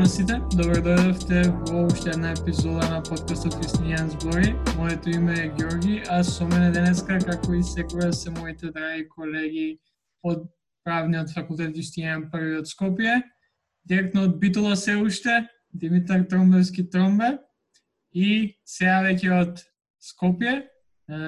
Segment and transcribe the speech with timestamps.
[0.00, 3.52] на сите, добро да дојдовте во уште една епизода на подкастот
[3.84, 4.54] Јан збори.
[4.78, 9.80] Моето име е Георги, а со мене денеска, како и секогаш, се моите драги колеги
[10.24, 10.46] од
[10.84, 13.18] правниот факултет Јустијан први од Скопје,
[13.84, 17.36] директно од Битола се уште, Димитар Тромбевски Тромбе
[18.12, 19.64] и сега веќе од
[20.00, 20.62] Скопје,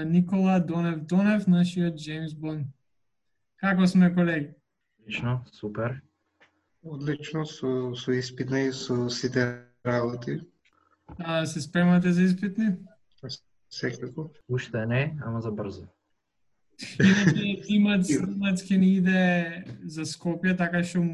[0.08, 2.64] Никола Донев Донев, нашиот Джеймс Бон.
[3.60, 4.54] Како сме колеги?
[5.04, 6.00] Лично, супер.
[6.84, 10.40] Одлично, со, со испитни и со сите работи.
[11.18, 12.76] А, се спремате за испитни?
[13.70, 14.30] Секако.
[14.48, 15.86] Уште не, ама за брзо.
[17.00, 21.04] Иначе тимат, тимат ќе ни иде за Скопје, така што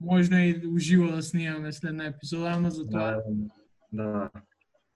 [0.00, 3.20] можно и уживо да снимаме следна епизода, ама за тоа...
[3.92, 4.30] Да, да.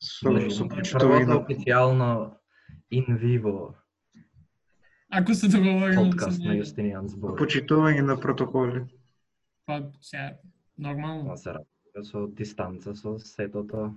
[0.00, 2.08] Со, со почитување на официјално
[2.92, 3.74] in vivo
[5.08, 7.36] Ако се договориме подкаст на Јустинијан збор.
[7.38, 8.82] Почитување на протоколи.
[9.66, 10.36] Па, се,
[10.78, 11.30] нормално.
[11.30, 13.94] Па се работи со дистанца, со сетото.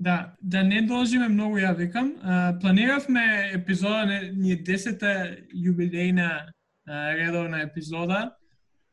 [0.00, 2.16] Да, да не должиме многу, ја викам.
[2.22, 6.52] А, планиравме епизода, не, ние десета јубилејна
[6.86, 8.36] редовна епизода,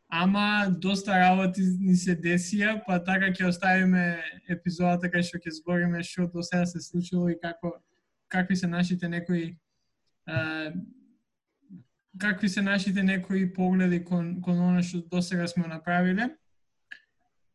[0.09, 6.03] ама доста работи ни се десија, па така ќе оставиме епизодата кај што ќе збориме
[6.03, 7.73] што до сега се случило и како
[8.27, 9.57] какви се нашите некои
[10.25, 10.71] а,
[12.17, 16.29] какви се нашите некои погледи кон, кон оно што до сега сме направиле.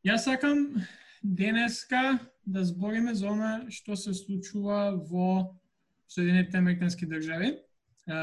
[0.07, 0.85] Јас сакам
[1.23, 5.57] денеска да збориме за оно што се случува во
[6.09, 7.57] Соединетите Американски држави.
[7.57, 8.17] Е,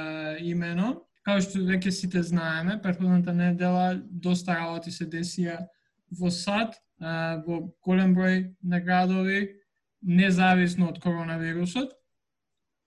[0.46, 5.58] имено, као што веќе сите знаеме, претходната недела доста работи се десија
[6.12, 6.78] во САД,
[7.46, 9.58] во голем број на градови,
[10.02, 11.94] независно од коронавирусот.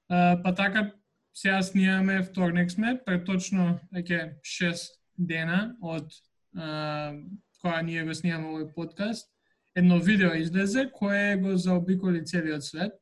[0.09, 0.93] Па така
[1.35, 6.13] сега снимаме вторник сме, преточно еке 6 дена од
[6.57, 7.15] а,
[7.63, 9.31] која ние го снимаме овој подкаст,
[9.75, 12.93] едно видео излезе кое го заобиколи целиот свет.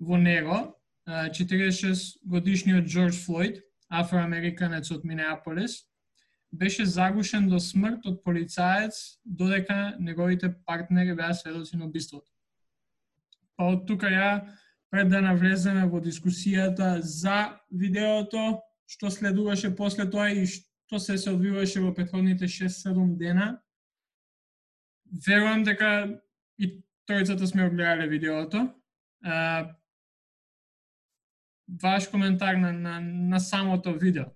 [0.00, 0.76] Во него
[1.08, 5.84] 46 годишниот Джордж Флойд, афроамериканец од Минеаполис,
[6.52, 12.28] беше загушен до смрт од полицаец додека неговите партнери беа сведоци на убиството.
[13.56, 14.32] Па од тука ја
[14.92, 21.32] пред да навлеземе во дискусијата за видеото, што следуваше после тоа и што се се
[21.32, 23.62] одвиваше во претходните 6-7 дена.
[25.26, 26.20] Верувам дека
[26.60, 28.68] и тројцата сме огледале видеото.
[29.24, 29.72] А,
[31.82, 34.28] ваш коментар на, на, на самото видео?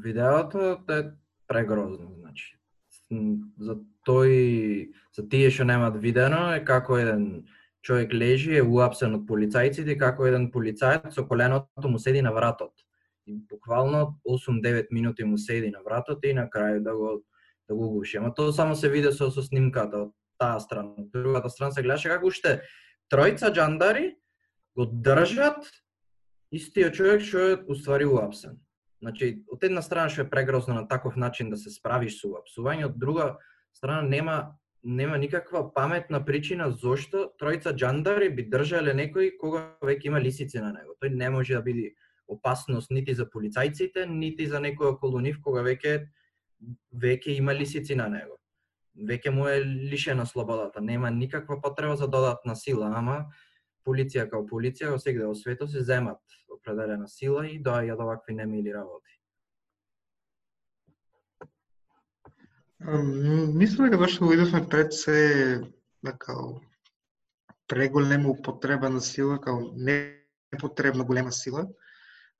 [0.00, 1.12] Видеото е
[1.46, 2.56] прегрозно, значи.
[3.58, 3.76] За
[4.08, 7.44] тој, за тие што немаат видено е како еден
[7.82, 12.72] човек лежи, е уапсен од полицајците, како еден полицајец со коленото му седи на вратот.
[13.26, 17.22] И буквално 8-9 минути му седи на вратот и на крај да го
[17.68, 18.16] да го гуши.
[18.16, 20.94] Ама тоа само се виде со, со снимката од таа страна.
[20.98, 22.60] Од другата страна се гледаше како уште
[23.12, 24.16] тројца джандари
[24.76, 25.68] го држат
[26.52, 28.58] истиот човек што е уствари уапсен.
[29.02, 32.86] Значи, од една страна што е прегрозно на таков начин да се справиш со уапсување,
[32.90, 33.36] од друга
[33.72, 34.36] страна нема
[34.84, 40.72] нема никаква паметна причина зошто тројца джандари би држале некој кога веќе има лисици на
[40.72, 40.96] него.
[41.02, 41.94] Тој не може да биде
[42.26, 46.08] опасност нити за полицајците, нити за некој околу нив кога веќе
[46.94, 48.38] веќе има лисици на него.
[48.96, 53.32] Веќе му е лишена слободата, нема никаква потреба за додатна сила, ама
[53.86, 56.20] полиција као полиција во сегде во светот се земат
[56.50, 59.11] определена сила и доаѓа до вакви немили работи.
[62.82, 65.18] Мислам дека што го видовме пред се
[66.02, 66.34] дека така,
[67.68, 69.70] преголема употреба на сила, као
[70.52, 71.68] непотребно голема сила,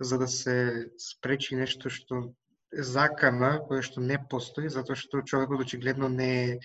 [0.01, 2.35] за да се спречи нешто што
[2.75, 6.59] е закана, кое што не постои, затоа што човекот очигледно не,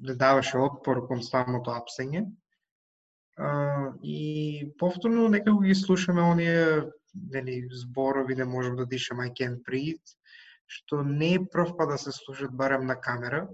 [0.00, 2.24] не даваше отпор кон самото апсење.
[4.02, 6.82] и повторно некако ги слушаме оние
[7.14, 10.16] нели, зборови, не можам да дишам, I can't breathe,
[10.66, 13.48] што не е прв па да се служат барем на камера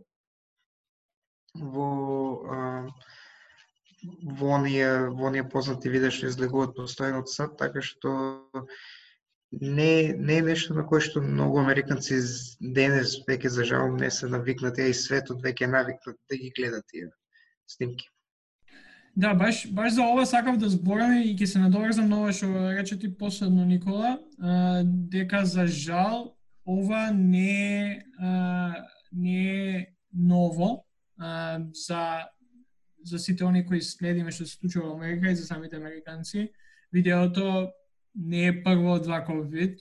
[1.54, 1.88] во
[2.46, 2.60] а,
[4.22, 8.12] во оние, во оние познати видеа што излегуваат постојано од сад, така што
[9.52, 12.20] не, не е нешто на кое што многу американци
[12.60, 16.52] денес веќе за жал не се навикнати, а и светот веќе е навикнат да ги
[16.56, 17.10] гледа тие
[17.66, 18.08] снимки.
[19.16, 22.70] Да, баш, баш за ова сакав да зборам и ќе се надоврзам на ова што
[22.72, 26.36] рече ти последно Никола, а, дека за жал
[26.70, 28.74] ова не а,
[29.12, 30.86] не е ново
[31.18, 32.26] а, за
[33.04, 36.50] за сите они кои следиме што се случува во Америка и за самите американци.
[36.92, 37.70] Видеото
[38.14, 39.80] не е прво од ваков вид,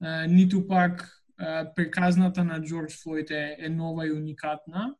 [0.00, 1.08] а, ниту пак
[1.38, 4.94] а, приказната на Джордж Флойд е, е нова и уникатна.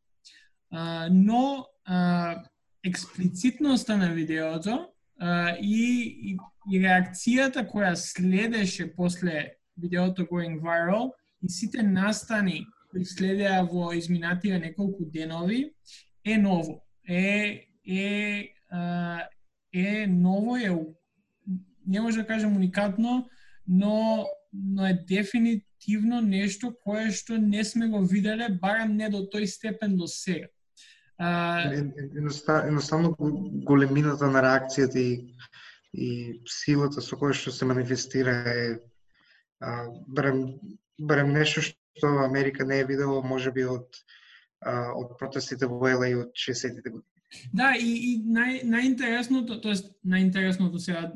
[0.71, 2.43] а, но а,
[2.85, 4.89] експлицитноста на видеото
[5.21, 6.03] а, и,
[6.33, 6.39] и,
[6.73, 14.59] и реакцијата која следеше после видеото going viral и сите настани кои следеа во изминативе
[14.59, 15.73] неколку денови
[16.25, 16.83] е ново.
[17.09, 19.21] Е е а,
[19.73, 20.71] е ново е
[21.87, 23.29] не може да кажем уникатно,
[23.69, 29.49] но но е дефинитивно нешто кое што не сме го виделе барем не до тој
[29.49, 30.47] степен до сега.
[31.19, 33.17] Едноставно
[33.65, 35.33] големината на реакцијата и,
[35.95, 38.65] и силата со која што се манифестира е
[39.63, 40.59] а, барем,
[40.99, 43.87] барем нешто што Америка не е видело можеби од
[44.61, 47.09] а, од протестите во ЛА од 60-тите години.
[47.53, 51.13] Да, и, и нај, најинтересното, тоест најинтересното сега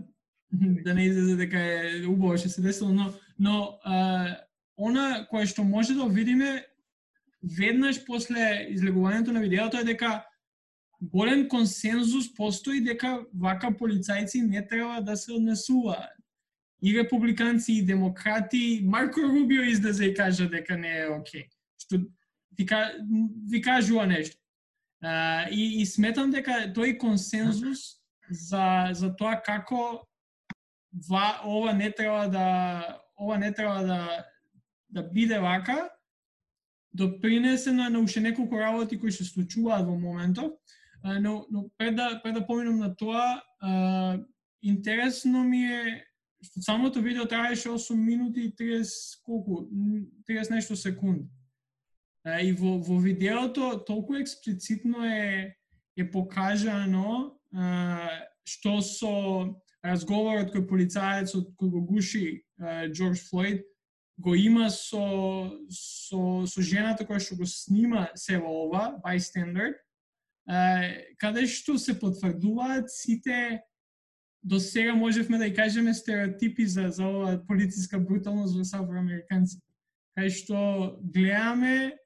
[0.87, 4.37] да не излезе дека е убаво што се десило, но, но а,
[4.77, 6.63] она кое што може да видиме
[7.43, 10.25] веднаш после излегувањето на видеото е дека
[11.01, 16.16] голем консензус постои дека вака полицајци не треба да се однесуваат.
[16.87, 21.49] И републиканци, и демократи, Марко Рубио излезе и кажа дека не е окей.
[21.83, 21.99] Што
[22.59, 22.67] ви,
[23.51, 24.39] ви кажува нешто.
[25.03, 27.99] А, и, и сметам дека тој консензус
[28.31, 30.07] за, за тоа како
[31.11, 32.47] ва, ова не треба да
[33.19, 34.01] ова не треба да
[34.89, 35.91] да биде вака
[36.95, 40.57] допринесе на, на уште неколку работи кои се случуваат во моментот,
[41.05, 44.19] но, но пред да, пред да поминам на тоа, а,
[44.63, 46.05] интересно ми е
[46.43, 49.69] што самото видео траеше 8 минути и 30 колку
[50.29, 51.29] 30 нешто секунди.
[52.43, 55.57] И во, во видеото толку експлицитно е
[55.97, 58.09] е покажано а,
[58.45, 59.13] што со
[59.85, 62.27] разговорот кој полицаецот кој го гуши
[62.93, 63.65] Джордж Флойд
[64.19, 65.03] го има со,
[65.71, 69.75] со, со жената која што го снима се во ова, bystander,
[71.21, 73.61] каде што се потврдуваат сите
[74.43, 79.59] до сега можевме да ја кажеме стереотипи за, за ова полициска бруталност во сафроамериканци.
[80.17, 80.59] Кај што
[81.03, 81.97] гледаме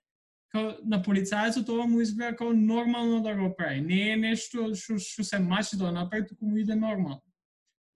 [0.50, 3.80] као, на полицајецот ова му изгледа како нормално да го прави.
[3.80, 7.22] Не е нешто што, што се мачи да направи, туку му иде нормално.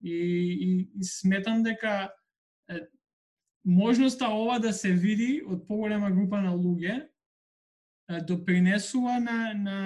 [0.03, 2.11] И, и, и сметам дека
[3.65, 7.07] можноста ова да се види од поголема група на луѓе
[8.27, 9.79] допринесува на, на,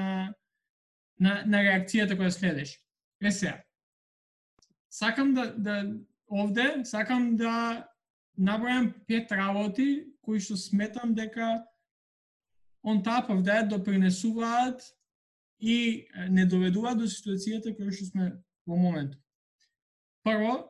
[1.19, 2.79] на, на реакцијата која следеше.
[3.23, 3.63] Е сега,
[4.89, 5.83] сакам да, да
[6.29, 7.87] овде, сакам да
[8.39, 11.65] набројам пет работи кои што сметам дека
[12.83, 14.81] on top of that допринесуваат
[15.59, 18.31] и не доведуваат до ситуацијата која што сме
[18.65, 19.19] во моментот.
[20.23, 20.69] Прво,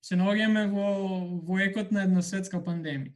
[0.00, 0.88] се наоѓаме во,
[1.44, 3.12] во екот на една светска пандемија.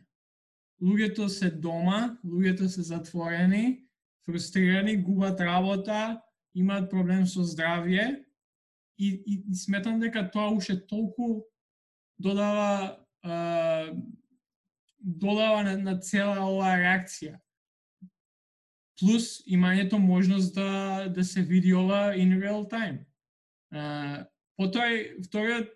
[0.85, 3.87] Луѓето се дома, луѓето се затворени,
[4.27, 6.20] фрустрирани, губат работа,
[6.55, 8.25] имаат проблем со здравје
[8.99, 11.44] и, и, и сметам дека тоа уште толку
[12.19, 13.93] додава а,
[15.00, 17.38] додава на, на цела оваа реакција.
[19.00, 23.05] Плюс имањето можност да, да се види ова in real time.
[23.73, 24.26] А,
[24.56, 24.87] потоа,
[25.27, 25.72] вториот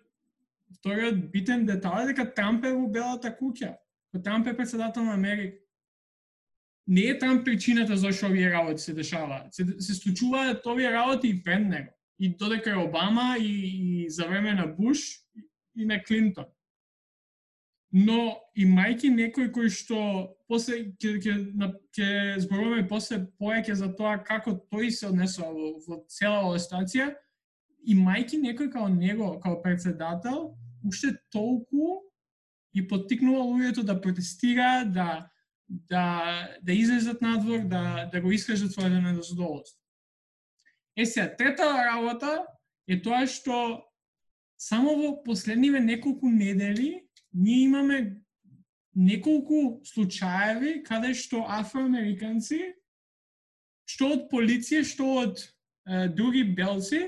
[0.79, 3.75] вториот битен детал е дека Трамп е во Белата куќа.
[4.23, 5.57] Трамп е председател на Америка.
[6.87, 9.53] Не е Трамп причината зашто овие работи се дешаваат.
[9.53, 11.98] Се, се случуваат овие работи и пред него.
[12.19, 14.99] И додека е Обама и, и за време на Буш
[15.75, 16.45] и на Клинтон.
[17.91, 19.97] Но мајки некој кој што
[20.47, 21.33] после ќе ќе
[21.95, 22.09] ќе
[22.43, 27.09] зборуваме после поеќе за тоа како тој се однесува во, во цела оваа ситуација,
[27.97, 30.53] мајки некој као него, као председател,
[30.85, 32.03] уште толку
[32.73, 35.29] и поттикнува луѓето да протестира, да
[35.67, 39.78] да да излезат надвор, да да го искажат својата незадоволство.
[40.99, 42.45] Е сега, трета работа
[42.87, 43.55] е тоа што
[44.59, 48.19] само во последниве неколку недели ние имаме
[48.95, 52.59] неколку случаеви каде што афроамериканци
[53.87, 57.07] што од полиција, што од е, други белци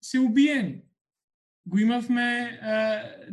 [0.00, 0.84] се убиени.
[1.66, 2.60] Го имавме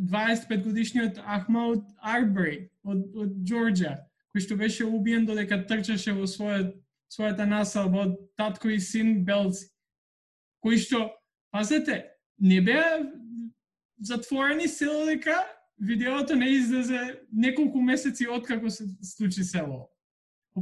[0.02, 3.94] 25 годишниот Ахмад Арбри од, од Джорджа,
[4.34, 6.74] кој што беше убиен додека трчаше во својот,
[7.14, 9.70] својата населба од татко и син Белци.
[10.64, 11.12] кои што,
[11.52, 12.08] пазете,
[12.40, 13.04] не беа
[14.00, 15.44] затворени се дека
[15.78, 19.90] видеото не излезе неколку месеци откако се случи село.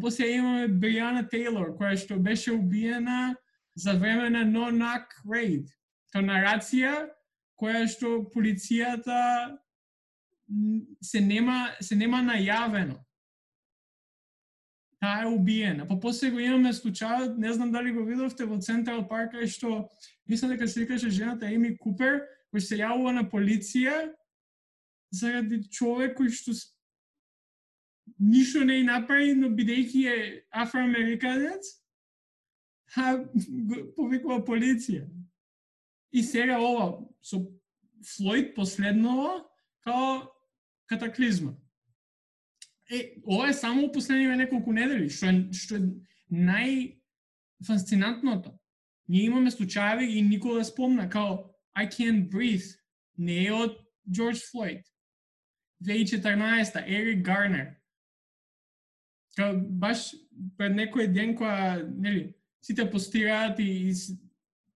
[0.00, 3.36] После имаме Бриана Тейлор, која што беше убиена
[3.76, 5.68] за време на No-Knock Raid,
[6.12, 7.12] тоа нарација
[7.60, 9.52] која што полицијата
[11.02, 12.96] се нема се нема најавено
[15.02, 15.88] таа е убиена.
[15.88, 19.88] Па после го имаме случајот, не знам дали го видовте во Централ Парк, што
[20.30, 22.22] мислам дека се викаше жената Еми Купер,
[22.54, 24.12] кој се јавува на полиција
[25.10, 26.54] заради човек кој што
[28.18, 31.66] ништо не е направи, но бидејќи е афроамериканец,
[32.94, 33.18] а
[33.96, 35.08] повикува полиција.
[36.12, 37.42] И сега ова, со
[38.02, 39.48] Флойд последново,
[39.82, 40.28] као
[40.86, 41.54] катаклизма.
[42.90, 45.80] Е, ова е само последниве неколку недели, што е, што е
[46.32, 48.58] најфасцинантното.
[49.08, 51.38] Ние имаме случаеви и никога да спомна, као
[51.78, 52.78] I can't breathe,
[53.18, 53.78] не е од
[54.10, 54.84] Джордж Флойд.
[55.84, 57.76] 2014 Ерик Гарнер.
[59.36, 60.14] Као, баш
[60.58, 63.94] пред некој ден која, нели, сите постираат и, и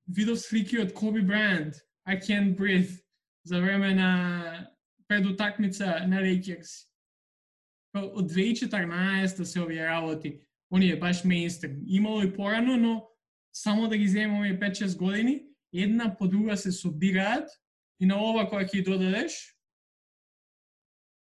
[0.09, 1.75] видов слики од Коби Бранд,
[2.07, 3.01] I can't breathe,
[3.45, 4.71] за време на
[5.09, 6.87] предутакмица на Рейкерс.
[7.97, 11.83] Од 2014 се овие работи, оние баш мейнстрим.
[11.87, 13.09] Имало и порано, но
[13.53, 17.51] само да ги земеме овие 5-6 години, една по друга се собираат
[18.01, 19.33] и на ова која ќе додадеш,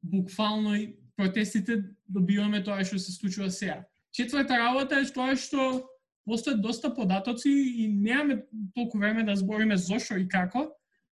[0.02, 3.84] буквално и протестите добиваме тоа што се случува сега.
[4.12, 5.86] Четврта работа е тоа што
[6.28, 8.42] постојат доста податоци и немаме
[8.74, 10.70] толку време да збориме зошо и како,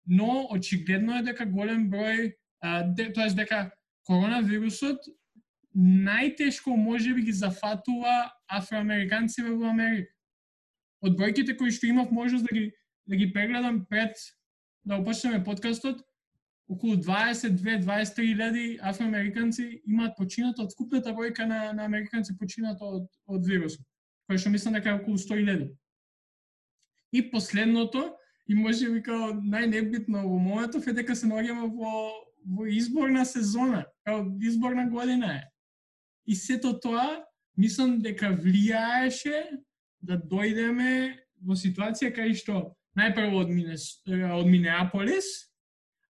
[0.06, 3.72] но очигледно е дека голем број, тоа е дека
[4.06, 5.00] коронавирусот
[5.76, 10.12] најтешко може би ги зафатува афроамериканци во Америка.
[11.04, 12.72] Од бројките кои што имав можност да ги
[13.06, 14.18] да ги прегледам пред
[14.84, 16.00] да опочнеме подкастот,
[16.70, 23.46] околу 22-23 илјади афроамериканци имаат починато од скупната бројка на, на американци починато од, од
[23.46, 23.86] вирусот
[24.26, 25.70] кој што мислам дека е околу 100.000.
[27.14, 28.16] И последното,
[28.48, 31.94] и може би као најнебитно во моментов е дека се наоѓаме во,
[32.46, 35.44] во изборна сезона, као изборна година е.
[36.26, 37.24] И сето тоа,
[37.58, 39.62] мислам дека влијаеше
[40.02, 41.16] да дојдеме
[41.46, 45.26] во ситуација кај што најпрво од, Минес, э, од Минеаполис,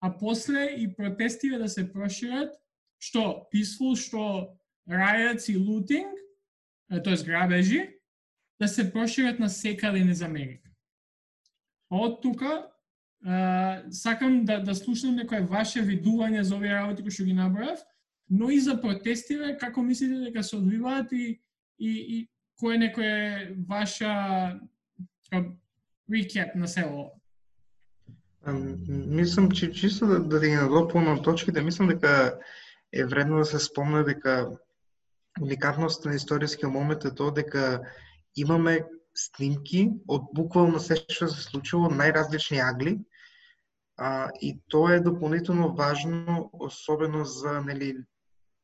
[0.01, 2.53] а после и протестиве да се прошират,
[3.01, 4.55] што peaceful, што
[4.87, 6.13] riots и лутинг,
[6.91, 7.89] э, тоест грабежи,
[8.59, 10.69] да се прошират на секаде низ Америка.
[11.89, 12.69] Од тука,
[13.25, 17.81] э, сакам да, да слушнам некој ваше видување за овие работи кои што ги набрав,
[18.29, 21.41] но и за протестиве, како мислите дека се одвиваат и,
[21.79, 22.17] и, и
[22.61, 23.13] кој е некој
[23.69, 24.11] ваша
[25.29, 25.51] така,
[26.11, 27.11] рекап на село?
[28.87, 32.39] Мислам, че чисто да, да ги надополнам точките, мислам дека
[32.93, 34.49] е вредно да се спомне дека
[35.41, 37.81] уникатност на историскиот момент е тоа дека
[38.35, 42.99] имаме снимки од буквално се што се случило најразлични агли.
[43.97, 47.95] А, и тоа е дополнително важно, особено за нели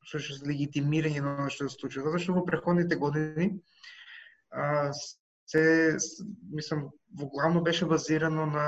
[0.05, 3.51] што се легитимирање на што се случува, затоа што во преходните години
[4.51, 4.91] а,
[5.45, 5.63] се
[6.51, 8.67] мислам во главно беше базирано на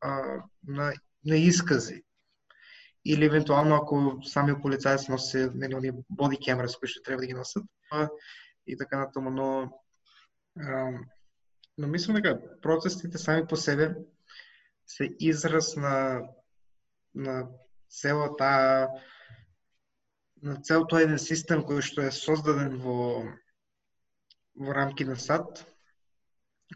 [0.00, 0.92] а, на
[1.26, 2.02] на искази.
[3.04, 7.34] Или евентуално ако сами полицајец носи нели оние боди камера кои што треба да ги
[7.34, 7.64] носат
[8.66, 9.48] и така натаму, но
[11.78, 13.94] но мислам дека процесите сами по себе
[14.86, 16.22] се израз на
[17.14, 17.48] на
[17.88, 18.88] целата
[20.42, 22.96] на цел тоа еден систем кој што е создаден во
[24.58, 25.62] во рамки на САД,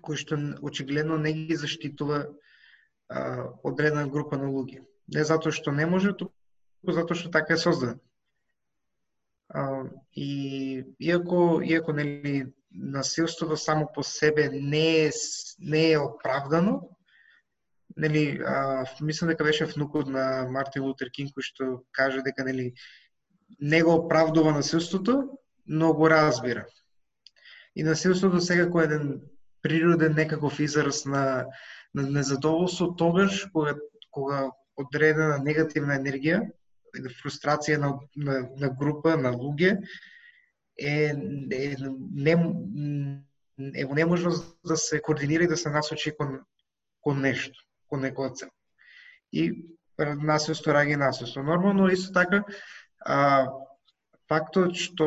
[0.07, 2.23] кој што очигледно не ги заштитува
[3.09, 4.87] а, одредена група на луѓе.
[5.09, 8.01] Не затоа што не може, туку затоа што така е создаден.
[9.49, 15.11] А, и иако иако нели насилството само по себе не е,
[15.59, 16.89] не е оправдано.
[17.97, 22.73] Нели, а, мислам дека беше внукот на Мартин Лутер Кинг кој што каже дека нели
[23.61, 25.29] не го оправдува насилството,
[25.67, 26.67] но го разбира.
[27.77, 29.21] И насилството сега кој е еден
[29.63, 31.47] природен некаков израз на,
[31.95, 33.77] на незадоволство, тогаш кога,
[34.11, 36.43] кога одредена негативна енергија,
[37.23, 39.79] фрустрација на, на, на група, на луѓе,
[40.77, 41.13] е,
[41.53, 41.77] е
[42.13, 42.37] не,
[43.75, 46.41] е во неможност да се координира и да се насочи кон,
[47.01, 47.57] кон нешто,
[47.89, 48.51] кон некоја цел.
[49.33, 49.53] И
[49.99, 51.43] насилство раѓа насилство.
[51.43, 52.43] Нормално исто така
[53.05, 53.49] а,
[54.29, 55.07] фактот што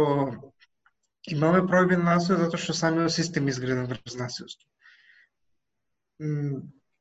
[1.27, 4.67] имаме проби на насилство затоа што самиот систем изграден врз насилство.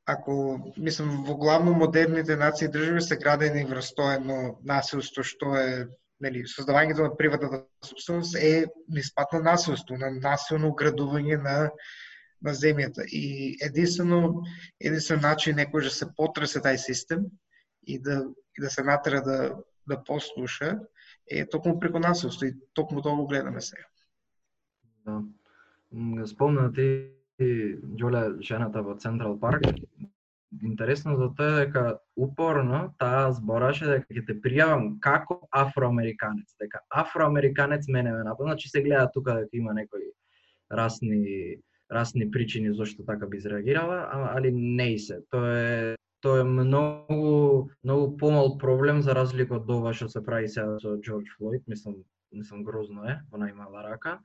[0.07, 0.35] Ако,
[0.77, 5.69] мислам, во главно модерните нации и држави се градени врз тоа едно насилство што е
[6.21, 11.71] нели, создавањето на приватната собственост е неспатно насилство, на насилно градување на
[12.45, 13.05] на земјата.
[13.09, 14.45] И единствено,
[14.81, 17.25] единствен начин некој да се потресе тај систем
[17.89, 18.21] и да,
[18.59, 19.39] и да се натера да,
[19.89, 20.79] да послуша
[21.31, 23.85] е токму преко насилство и токму тоа го гледаме сега.
[25.07, 25.23] Да.
[25.93, 27.11] да Спомна ти
[27.41, 29.65] Ѓоле жената во Централ Парк.
[30.63, 36.85] Интересно за тоа е дека упорно таа збораше дека ќе те пријавам како афроамериканец, дека
[36.91, 38.47] афроамериканец мене ме напад.
[38.47, 40.15] Значи се гледа тука дека има некои
[40.71, 41.59] расни
[41.93, 45.19] расни причини зошто така би изреагирала, али не и се.
[45.31, 50.49] Тоа е тоа е многу многу помал проблем за разлика од ова што се прави
[50.49, 52.01] сега со Џорџ Флойд, мислам
[52.33, 54.19] мислам грозно е во најмала рака.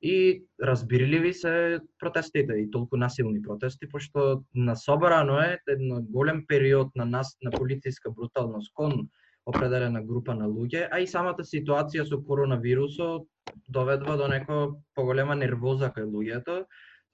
[0.00, 7.04] И разбирливи се протестите и толку насилни протести, пошто насобрано е едно голем период на
[7.04, 9.10] нас на полициска бруталност кон
[9.46, 13.26] определена група на луѓе, а и самата ситуација со коронавирусот
[13.68, 16.64] доведува до некоја поголема нервоза кај луѓето,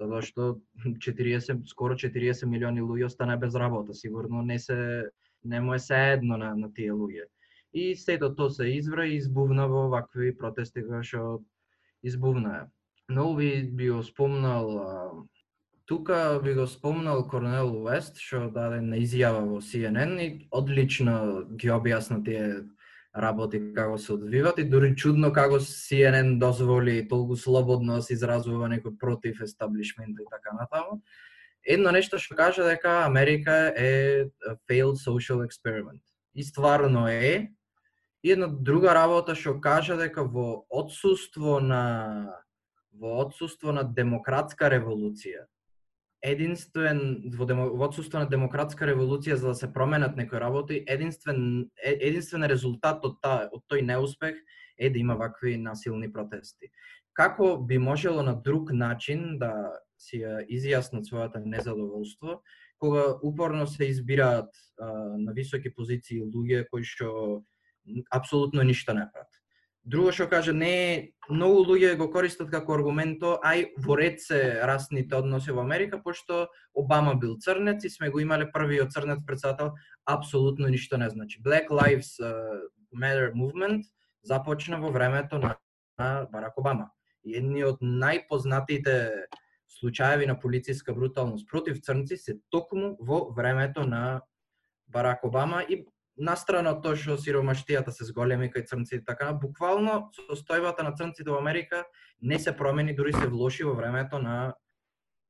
[0.00, 0.60] затоа што
[1.06, 5.10] 40 скоро 40 милиони луѓе остана без работа, сигурно не се
[5.44, 7.26] не му е се едно на, на тие луѓе.
[7.72, 11.42] И сето тоа се извра и избувна во вакви протести кои што
[12.02, 12.66] избувнаа.
[13.08, 15.28] Но ви би го спомнал
[15.86, 21.70] тука би го спомнал Корнел Уест што даде на изјава во CNN и одлично ги
[21.70, 22.66] објасна тие
[23.16, 28.68] работи како се одвиват и дури чудно како CNN дозволи толку слободно да се изразува
[28.68, 31.00] некој против естаблишмента и така натаму.
[31.66, 34.28] Едно нешто што кажа дека Америка е
[34.68, 36.02] failed social experiment.
[36.34, 37.52] И стварно е.
[38.22, 42.42] И една друга работа што кажа дека во одсуство на
[42.92, 45.44] во одсуство на демократска револуција,
[46.26, 47.00] единствен
[47.38, 52.44] во, демо, во одсуство на демократска револуција за да се променат некои работи, единствен единствен
[52.50, 54.38] резултат од та од тој неуспех
[54.76, 56.72] е да има вакви насилни протести.
[57.16, 59.52] Како би можело на друг начин да
[59.98, 62.42] си ја изјаснат својата незадоволство,
[62.78, 67.42] кога упорно се избираат а, на високи позиции луѓе кои што
[68.10, 69.35] апсолутно ништо не прават.
[69.86, 74.58] Друго што кажа, не е- многу луѓе го користат како аргументо, ај во ред се
[74.66, 79.74] расните односи во Америка, пошто Обама бил црнец и сме го имале првиот црнец председател,
[80.04, 81.40] апсолутно ништо не значи.
[81.40, 82.18] Black Lives
[82.92, 83.84] Matter movement
[84.22, 85.56] започна во времето на,
[86.32, 86.90] Барак Обама.
[87.24, 89.26] Едни од најпознатите
[89.68, 94.22] случаеви на полициска бруталност против црнци се токму во времето на
[94.88, 100.94] Барак Обама и настрано тоа што сиромаштијата се зголеми кај црнците така, буквално состојбата на
[100.96, 101.84] црнците во Америка
[102.20, 104.54] не се промени, дури се влоши во времето на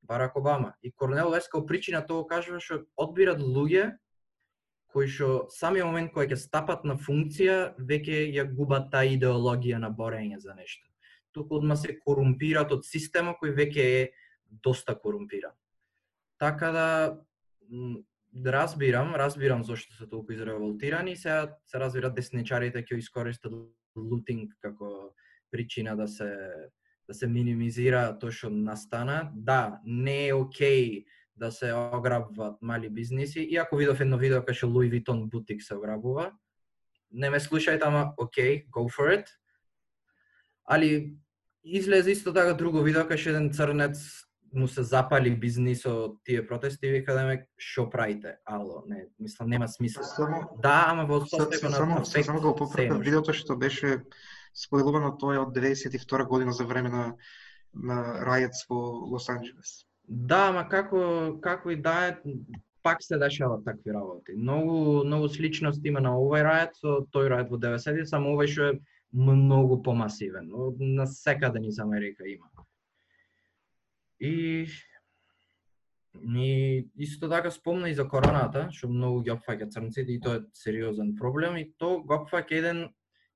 [0.01, 0.73] Барак Обама.
[0.81, 3.97] И Корнел Вест као причина тоа кажува што одбират луѓе
[4.87, 9.91] кои што самиот момент кој ќе стапат на функција, веќе ја губат таа идеологија на
[9.91, 10.87] борење за нешто.
[11.35, 14.01] Туку одма се корумпират од системот кој веќе е
[14.63, 15.51] доста корумпиран.
[16.39, 16.87] Така да
[18.37, 23.53] Да разбирам, разбирам зошто се толку изреволтирани, сега се разбира десничарите ќе искористат
[23.97, 25.15] лутинг како
[25.51, 26.29] причина да се
[27.07, 29.31] да се минимизира тоа што настана.
[29.33, 34.67] Да, не е окей да се ограбват мали бизниси, иако видов едно видео кај што
[34.67, 36.33] Louis Vuitton бутик се ограбува.
[37.11, 39.25] Не ме слушајте, ама окей, go for it.
[40.65, 41.15] Али
[41.63, 46.87] излезе исто така друго видео кај што еден црнец му се запали бизнисот тие протести
[46.87, 48.35] и вика да ме шо правите?
[48.45, 50.03] Ало, не, мислам нема смисла.
[50.03, 52.99] Само Да, ама во на само, афект, само го може.
[52.99, 54.03] видеото што беше
[54.57, 57.15] спојлувано тоа е од 92 година за време на
[57.73, 58.79] на рајец во
[59.11, 59.85] Лос Анџелес.
[60.07, 62.17] Да, ама како како и да е,
[62.83, 64.33] пак се дешаваат такви работи.
[64.35, 68.69] Многу многу сличности има на овој рајат со тој рајат во 90 само овој што
[68.71, 68.79] е
[69.13, 70.49] многу помасивен.
[70.79, 72.47] На секаде низ Америка има.
[74.19, 74.67] И
[76.23, 80.45] И исто така спомна и за короната, што многу ги опфаќа црнците и тоа е
[80.53, 82.79] сериозен проблем и тоа го опфаќа еден,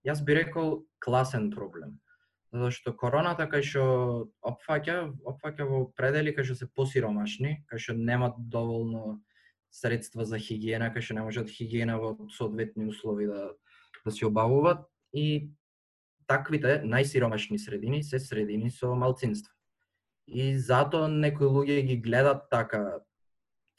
[0.07, 1.99] јас би рекол, класен проблем.
[2.51, 3.83] Затоа што короната кај што
[4.41, 4.97] опфаќа,
[5.29, 9.21] опфаќа во предели кај што се посиромашни, кај што немат доволно
[9.69, 13.53] средства за хигиена, кај што не можат хигиена во соодветни услови да
[14.05, 15.51] да се обавуваат и
[16.27, 19.53] таквите најсиромашни средини се средини со малцинства.
[20.27, 23.01] И затоа некои луѓе ги гледат така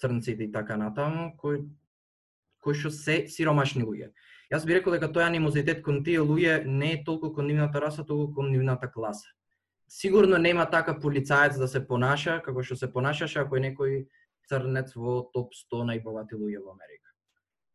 [0.01, 1.63] црнците и така натаму, кои
[2.63, 4.13] кои што се сиромашни луѓе.
[4.53, 8.05] Јас би рекол дека тој анимозитет кон тие луѓе не е толку кон нивната раса,
[8.07, 9.27] толку кон нивната класа.
[9.89, 13.97] Сигурно нема така полицаец да се понаша како што се понашаше ако е некој
[14.49, 17.11] црнец во топ 100 најбогати луѓе во Америка.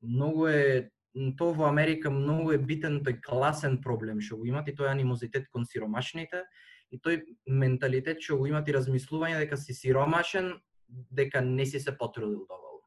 [0.02, 0.90] Многу е
[1.38, 5.52] тоа во Америка многу е битен тој класен проблем што го имат и тој анимозитет
[5.52, 6.46] кон сиромашните
[6.92, 10.54] и тој менталитет што го имат и размислување дека си сиромашен,
[10.88, 12.86] дека не си се потрудил доволно.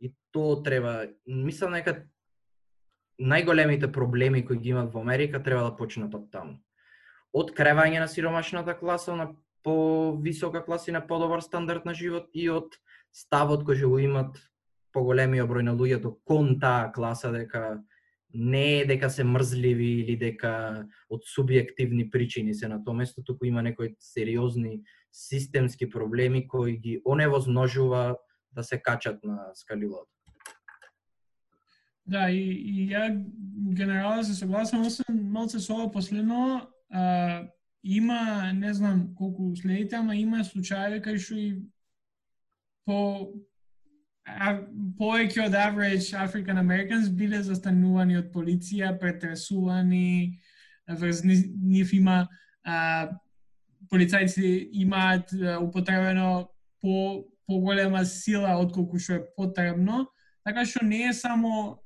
[0.00, 2.04] И тоа треба, мислам дека
[3.18, 6.60] најголемите проблеми кои ги имат во Америка треба да почнат од таму.
[7.36, 12.48] од кревање на сиромашната класа на по-висока класа и на подобар стандард на живот и
[12.48, 12.78] од
[13.12, 14.38] ставот кој што го имат
[14.96, 17.82] поголемиот број на луѓето кон таа класа дека
[18.34, 23.46] не е дека се мрзливи или дека од субјективни причини се на тоа место, туку
[23.46, 28.16] има некои сериозни системски проблеми кои ги оневозможува
[28.52, 30.10] да се качат на скалилото.
[32.06, 33.10] Да, и, и ја
[33.74, 37.48] генерално се согласам, освен малце со ова последно, а,
[37.82, 41.48] има, не знам колку следите, ама има случаи кај што и
[42.86, 43.32] по
[44.98, 50.40] повеќе од average African Americans биле застанувани од полиција, претресувани,
[50.88, 52.26] врз нив има
[52.64, 53.08] а,
[53.90, 55.30] полицајци имаат
[55.62, 56.48] употребено
[56.82, 60.06] по поголема сила од колку што е потребно,
[60.44, 61.78] така што не е само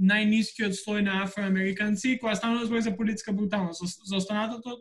[0.00, 3.84] најнискиот слој на афроамериканци која станува збор за политичка бруталност.
[3.84, 4.78] За, за останатото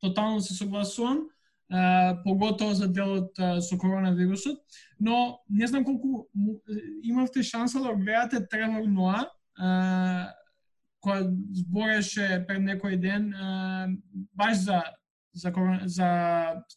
[0.00, 1.26] тотално се согласувам
[1.68, 4.58] поготово за делот со коронавирусот,
[4.98, 6.28] но не знам колку
[7.02, 9.28] имавте шанса да гледате Тревор Ноа,
[11.04, 13.28] која збореше пред некој ден
[14.34, 14.82] баш за
[15.32, 15.52] за
[15.84, 16.08] за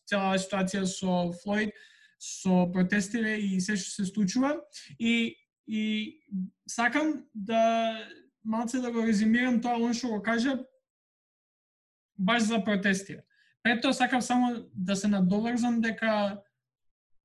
[0.06, 1.72] цела ситуација со Флойд,
[2.20, 4.60] со протестите и се што се случува.
[5.00, 6.20] И и
[6.68, 7.98] сакам да
[8.44, 10.60] малце да го резимирам тоа он што го кажа
[12.18, 13.24] баш за протестите
[13.64, 16.42] Пред тоа сакам само да се надоврзам дека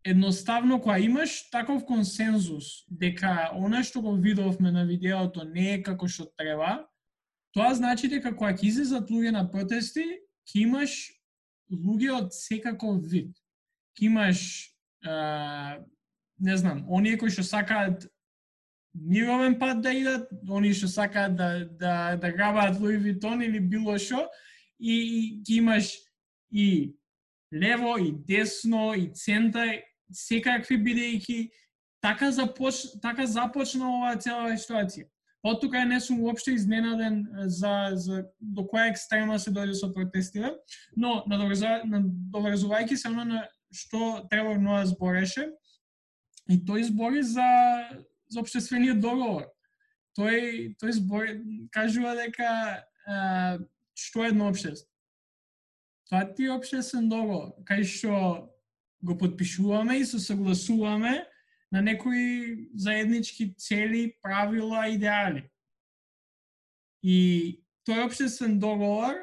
[0.04, 6.08] едноставно кога имаш таков консензус дека она што го видовме на видеото не е како
[6.08, 6.86] што треба,
[7.56, 10.04] тоа значи дека кога ќе излезат луѓе на протести,
[10.46, 10.94] ќе имаш
[11.72, 13.32] луѓе од секаков вид.
[13.98, 14.40] Ќе имаш
[15.02, 15.80] а,
[16.38, 18.06] не знам, оние кои што сакаат
[18.94, 23.98] мировен пат да идат, оние што сакаат да да да грабаат Луи Витон или било
[23.98, 24.28] што
[24.78, 25.96] и ќе имаш
[26.56, 26.96] и
[27.52, 31.38] лево, и десно, и центар, секакви бидејќи
[32.00, 35.04] така започ, така започна оваа цела ситуација.
[35.46, 40.54] Од тука не сум уопште изненаден за, за до која екстрема се дојде со протестите,
[40.96, 45.50] но надоврзувајќи се на што Тревор Ноа збореше,
[46.48, 47.46] и тој збори за,
[48.30, 49.46] за обществениот договор.
[50.18, 51.38] Тој, тој збори,
[51.74, 52.50] кажува дека
[53.06, 53.58] а,
[53.98, 54.86] што е едно общество?
[56.10, 58.46] Тоа ти обше се многу, кај што
[59.02, 61.26] го подпишуваме и се согласуваме
[61.72, 65.50] на некои заеднички цели, правила, идеали.
[67.02, 69.18] И тој обшесен договор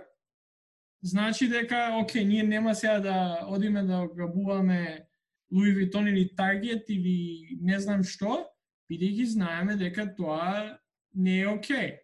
[1.04, 5.08] значи дека, оке, ние нема сега да одиме да грабуваме
[5.52, 8.48] Луи Витон или Таргет или не знам што,
[8.91, 10.80] бидејќи знаеме дека тоа
[11.15, 12.04] не е оке.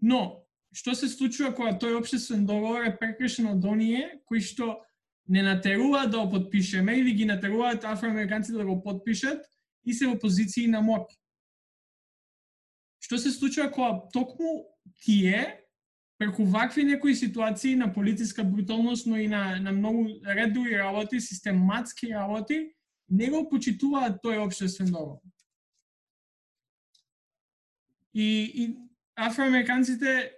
[0.00, 0.47] Но,
[0.78, 4.76] што се случува кога тој обштествен договор е прекршен од оние кои што
[5.28, 9.42] не натеруваат да го подпишеме или ги натеруваат афроамериканците да го подпишат
[9.84, 11.10] и се во позиции на мок.
[13.02, 14.68] Што се случува кога токму
[15.02, 15.64] тие
[16.18, 22.14] преку вакви некои ситуации на политичка бруталност, но и на, на многу редови работи, систематски
[22.14, 22.72] работи,
[23.10, 25.20] не го почитуваат тој обштествен договор.
[28.14, 28.76] И, и
[29.16, 30.37] афроамериканците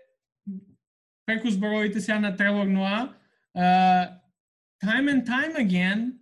[1.30, 3.14] преку зборовите сега на Тревор Ноа,
[3.56, 4.18] uh,
[4.84, 6.18] time and time again,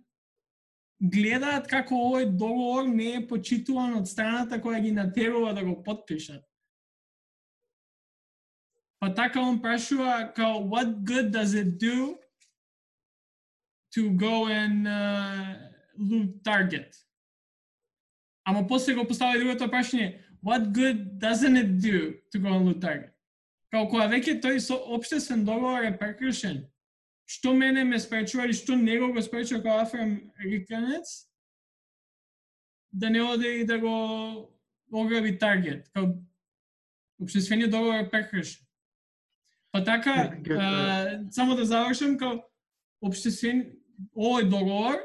[1.01, 6.45] гледаат како овој договор не е почитуван од страната која ги натерува да го подпишат.
[8.99, 12.17] Па така он прашува као what good does it do
[13.95, 15.55] to go and uh,
[15.97, 16.93] loot target?
[18.45, 22.81] Ама после го постави другото прашање what good doesn't it do to go and loot
[22.81, 23.18] target?
[23.69, 26.63] Као кога веќе тој со обштествен договор е прекршен,
[27.29, 31.29] што мене ме спречува или што него го спречува као афроамериканец,
[32.91, 33.93] да не оде и да го
[34.91, 35.89] ограби таргет.
[35.93, 36.15] Као
[37.21, 38.65] обштествениот договор е прекршен.
[39.71, 42.41] Па така, а, само да завршам, као
[43.05, 43.67] обштествен,
[44.17, 44.97] овој договор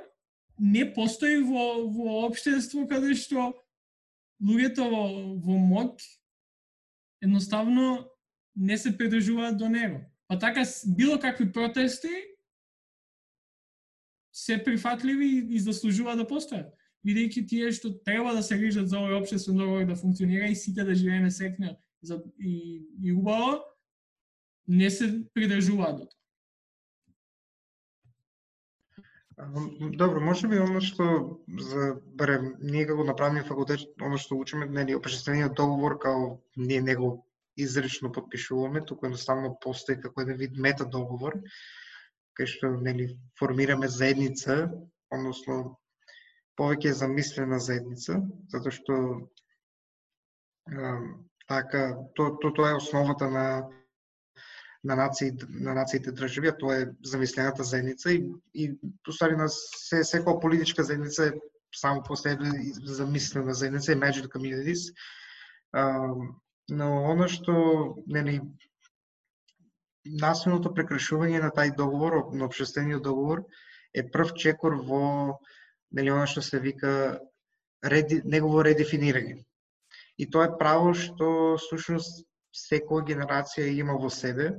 [0.58, 3.52] не постои во, во обштество каде што
[4.40, 5.04] луѓето во,
[5.36, 6.00] во МОК
[7.20, 8.06] едноставно
[8.56, 10.00] не се придржуваат до него.
[10.28, 12.08] Па така, било какви протести
[14.32, 16.72] се прифатливи и заслужува да постојат.
[17.06, 20.84] Бидејќи тие што треба да се грижат за овој општествен договор да функционира и сите
[20.84, 21.76] да живееме среќно
[22.40, 23.60] и, и убаво,
[24.68, 26.20] не се придржуваат до тоа.
[29.36, 31.04] Добро, може би оно што
[31.46, 37.26] за барем ние како направиме факултет, оно што учиме, нели, општествениот договор као не него
[37.56, 41.38] изрично подпишуваме, туку едноставно постои како еден вид мета договор,
[42.38, 44.68] кај што нели формираме заедница,
[45.10, 45.78] односно
[46.58, 48.18] повеќе е замислена заедница,
[48.50, 48.98] затоа што
[51.48, 51.82] така
[52.14, 53.46] то, то, тоа е основата на
[54.84, 58.72] на нации на нациите држави, а тоа е замислената заедница и и
[59.08, 61.32] устари на се секоја политичка заедница е
[61.74, 62.50] само по себе
[62.84, 64.92] замислена заедница imagined communities
[66.68, 67.54] но оно што
[68.06, 68.40] нели
[70.04, 73.44] насилното прекршување на тај договор, на обшествениот договор,
[73.94, 75.38] е прв чекор во
[75.92, 77.20] нели оно што се вика
[77.84, 79.44] реди, негово редефинирање.
[80.18, 82.24] И тоа е право што сушност
[82.54, 84.54] секоја генерација има во себе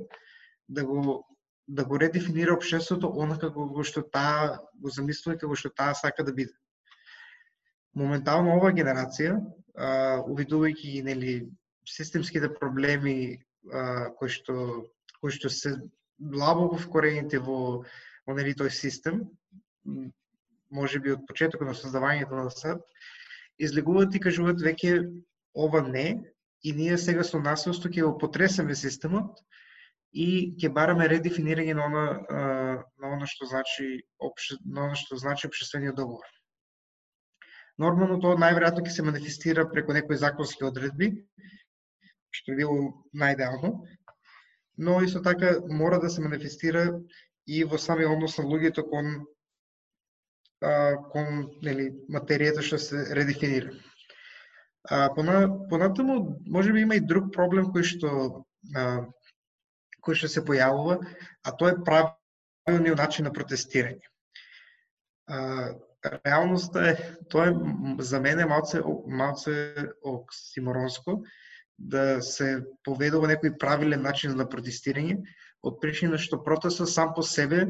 [0.68, 1.24] да го
[1.66, 6.22] да го редефинира општеството онака како што таа го замислува и како што таа сака
[6.22, 6.54] да биде
[7.96, 9.38] моментално оваа генерација,
[9.74, 9.88] а,
[10.28, 11.32] увидувајќи ги нели
[11.86, 13.38] системските проблеми
[13.72, 14.86] а, кои што
[15.20, 15.76] кои што се
[16.18, 17.84] длабоко вкорените во
[18.26, 19.22] во нели тој систем,
[20.70, 22.80] може би од почетокот на создавањето на САД,
[23.58, 24.96] излегуваат и кажуваат веќе
[25.54, 26.08] ова не
[26.62, 29.38] и ние сега со насилство ќе го потресеме системот
[30.12, 32.04] и ќе бараме редефинирање на она
[32.98, 36.26] на она што значи обше, на она што значи општествениот договор.
[37.78, 41.10] Нормално тоа најверојатно ќе се манифестира преку некои законски одредби,
[42.36, 42.76] што е било
[43.16, 43.72] најдеално,
[44.78, 46.88] но исто така мора да се манифестира
[47.46, 49.12] и во самиот однос на луѓето кон
[50.60, 53.72] а, кон нели материјата што се редефинира.
[54.88, 58.10] А, пона, понатаму, можеби има и друг проблем кој што
[58.74, 59.06] а,
[60.04, 61.00] кој што се појавува,
[61.42, 64.04] а тоа е правилниот начин на протестирање.
[65.26, 65.72] А,
[66.06, 66.94] реалноста е,
[67.30, 67.54] тоа е
[68.04, 71.22] за мене малце, малце оксиморонско,
[71.78, 75.18] да се поведува некој правилен начин на протестирање,
[75.62, 77.66] од причина што протестот сам по себе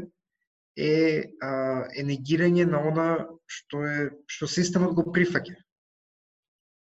[0.77, 3.09] е, а, е негирање на она
[3.47, 5.57] што е што системот го прифаќа.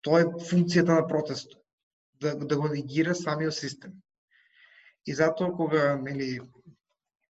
[0.06, 1.62] Тоа е функцијата на протестот,
[2.22, 4.02] да, да го негира самиот систем.
[5.06, 6.40] И затоа кога нели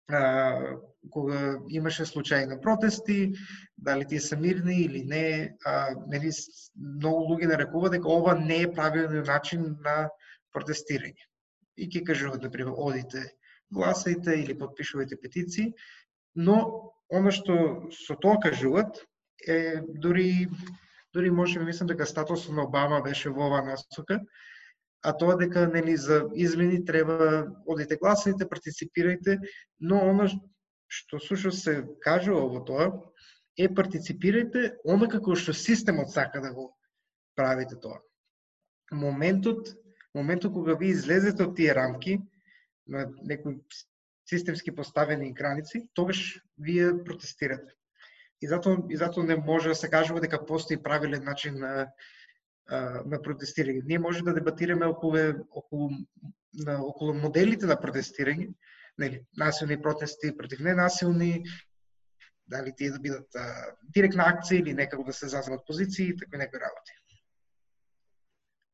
[0.10, 0.78] а,
[1.10, 3.34] кога имаше случаи на протести,
[3.78, 6.32] дали тие се мирни или не, а, нели,
[6.76, 10.10] многу луѓе нарекува дека ова не е правилниот начин на
[10.56, 11.28] протестирање.
[11.78, 13.24] И ќе кажуваат, например, одите,
[13.74, 15.74] гласајте или подпишувајте петиции,
[16.36, 19.04] но оно што со тоа кажуваат
[19.48, 20.50] е дури
[21.14, 24.20] дури можеме мислам дека статусот на Обама беше во оваа насока,
[25.02, 29.40] а тоа дека нели за измени треба одите гласајте, партиципирајте,
[29.80, 30.28] но оно
[30.88, 32.88] што сушо се кажува во тоа,
[33.58, 36.70] е партиципирајте онака како што системот сака да го
[37.36, 38.00] правите тоа.
[38.92, 39.74] Моментот,
[40.16, 42.20] моментот кога ви излезете од тие рамки,
[42.88, 43.58] на некои
[44.30, 47.74] системски поставени граници, тогаш вие протестирате.
[48.42, 51.88] И затоа, и затоа не може да се кажува дека постои правилен начин на,
[52.70, 53.82] на протестирање.
[53.86, 55.18] Ние може да дебатираме околу,
[55.50, 55.90] околу,
[56.54, 58.54] на, околу моделите на протестирање,
[58.98, 61.44] нели, насилни протести против ненасилни,
[62.48, 66.60] дали тие да бидат а, директна акција или некако да се заземат позиции, такви некои
[66.60, 66.94] работи.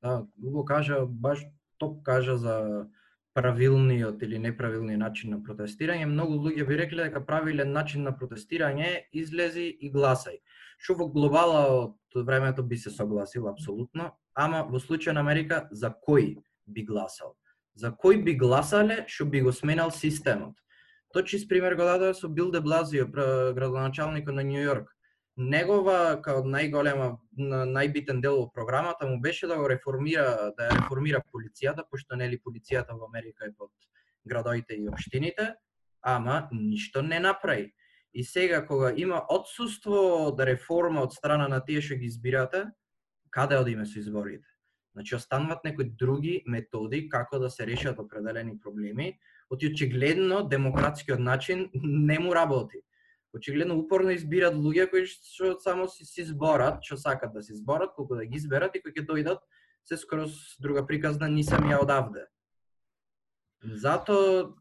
[0.04, 1.46] Да, го кажа, баш
[1.78, 2.86] топ кажа за
[3.34, 6.06] правилниот или неправилниот начин на протестирање.
[6.06, 10.38] Многу луѓе би рекле дека правилен начин на протестирање излези и гласај.
[10.78, 15.94] Што во глобала од времето би се согласил апсолутно, ама во случај на Америка за
[16.08, 16.36] кој
[16.68, 17.34] би гласал?
[17.76, 20.56] За кој би гласале што би го сменал системот.
[21.14, 24.90] Тој чист пример го дадоа со Бил де Блазио, градоначалникот на Нью Йорк.
[25.38, 31.22] Негова као најголема најбитен дел од програмата му беше да го реформира, да ја реформира
[31.34, 33.72] полицијата, пошто нели полицијата во Америка е под
[34.26, 35.56] градоите и општините,
[36.02, 37.74] ама ништо не направи.
[38.14, 42.68] И сега кога има отсуство од реформа од страна на тие што ги избирате,
[43.34, 44.46] каде одиме со изборите?
[44.94, 49.18] Значи, остануваат некои други методи како да се решат определени проблеми,
[49.50, 52.78] оти очигледно демократскиот начин не му работи.
[53.34, 57.96] Очигледно упорно избират луѓе кои што само си си зборат, што сакат да си зборат,
[57.96, 59.42] колку да ги изберат и кои ќе дојдат
[59.86, 62.28] се скроз друга приказна нисам ја одавде.
[63.64, 64.54] Зато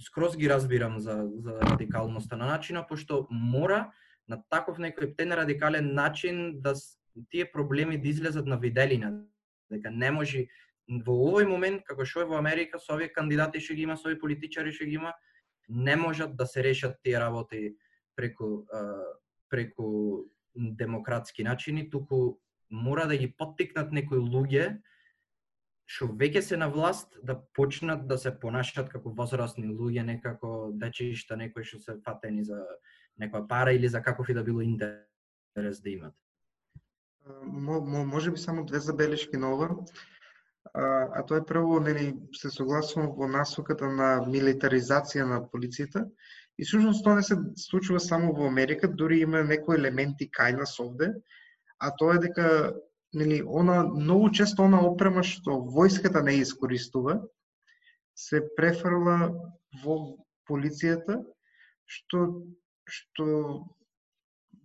[0.00, 3.88] скроз ги разбирам за, за радикалноста на начина, пошто мора
[4.28, 6.74] на таков некој птен радикален начин да
[7.30, 9.24] тие проблеми да излезат на виделина,
[9.70, 10.46] дека не може
[10.88, 14.08] во овој момент како што е во Америка со овие кандидати што ги има, со
[14.08, 15.12] овие политичари што ги има,
[15.68, 17.76] не можат да се решат тие работи
[18.16, 18.66] преку
[19.48, 24.80] преку демократски начини, туку мора да ги поттикнат некои луѓе
[25.88, 31.36] што веќе се на власт да почнат да се понашат како возрастни луѓе, некако дечишта,
[31.36, 32.60] некои што се фатени за
[33.20, 36.14] некоја пара или за каков и да било интерес да имат.
[37.46, 39.68] Може би само две забелешки на ова.
[40.74, 46.04] А, а тоа е прво, нели, се согласувам во насоката на милитаризација на полицијата.
[46.58, 50.76] И всушност тоа не се случува само во Америка, дури има некои елементи кај нас
[50.80, 51.14] овде,
[51.78, 52.74] а тоа е дека
[53.14, 57.22] нели она многу често она опрема што војската не искористува
[58.14, 59.32] се префрла
[59.84, 59.96] во
[60.48, 61.22] полицијата
[61.86, 62.44] што
[62.88, 63.24] што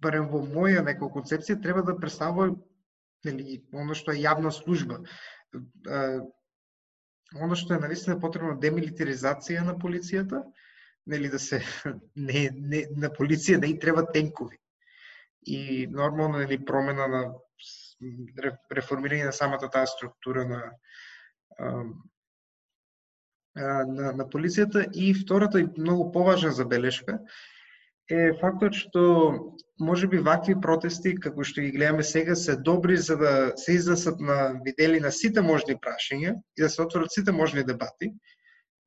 [0.03, 2.51] барем во моја некоја концепција треба да представува
[3.25, 4.99] нели оно што е јавна служба.
[7.33, 10.43] Оно што е наистина потребно демилитаризација на полицијата,
[11.07, 11.61] нели да се
[12.15, 14.59] не, не на полиција да и треба тенкови.
[15.45, 17.23] И нормално нели промена на
[18.71, 20.61] реформирање на самата таа структура на
[23.55, 27.19] на, на полицијата и втората и многу поважна забелешка
[28.11, 29.03] е фактот што
[29.79, 34.19] може би вакви протести, како што ги гледаме сега, се добри за да се изнесат
[34.19, 38.13] на видели на сите можни прашања и да се отворат сите можни дебати,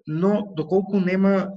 [0.07, 1.49] но доколку нема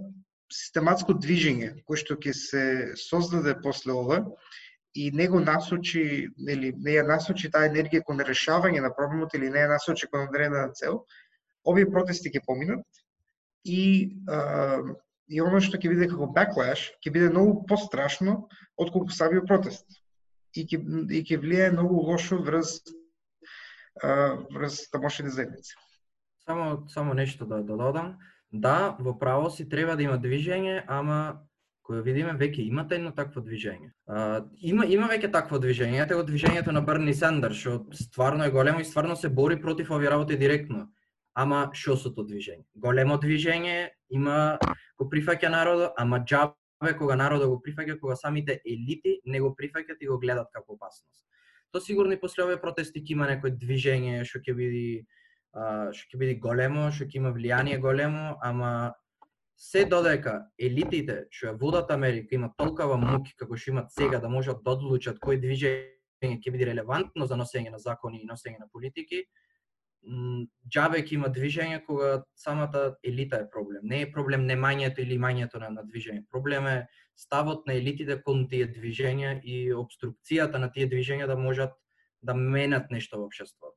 [0.50, 2.64] систематско движење кое што ќе се
[2.98, 4.24] создаде после ова
[4.96, 9.62] и него насочи, или не ја насочи таа енергија кон решавање на проблемот или не
[9.62, 11.06] ја насочи кон одредена цел,
[11.64, 13.04] овие протести ќе поминат
[13.64, 14.82] и а,
[15.30, 19.86] и оно што ќе биде како backlash ќе биде многу пострашно од колку самиот протест.
[20.58, 20.82] И ќе
[21.14, 22.80] и ќе влијае многу лошо врз
[24.56, 25.76] врз тамошните заедници.
[26.46, 28.18] Само само нешто да, да додам.
[28.52, 31.46] Да, во право си треба да има движење, ама
[31.86, 33.92] кој видиме веќе имате едно такво движење.
[34.08, 38.54] А, има има веќе такво движење, ете го движењето на Берни Сендер, што стварно е
[38.54, 40.88] големо и стварно се бори против овие работи директно.
[41.40, 42.66] Ама што тоа движење?
[42.76, 44.58] Големо движење, има
[45.00, 50.02] го прифаќа народот, ама џабе кога народот го прифаќа, кога самите елити не го прифаќат
[50.02, 51.24] и го гледат како опасност.
[51.72, 55.06] То сигурно и после овие протести ќе има некој движење што ќе биде
[55.96, 58.94] што ќе биде големо, што ќе има влијание големо, ама
[59.56, 64.30] се додека елитите што ја водат Америка има толкова муки како што имат сега да
[64.30, 68.68] можат да одлучат кој движење ќе биде релевантно за носење на закони и носење на
[68.68, 69.24] политики,
[70.74, 73.84] џабе ќе има движење кога самата елита е проблем.
[73.84, 76.26] Не е проблем немањето или имањето на, на движење.
[76.32, 81.76] Проблем е ставот на елитите кон тие движења и обструкцијата на тие движења да можат
[82.22, 83.76] да менат нешто во општеството.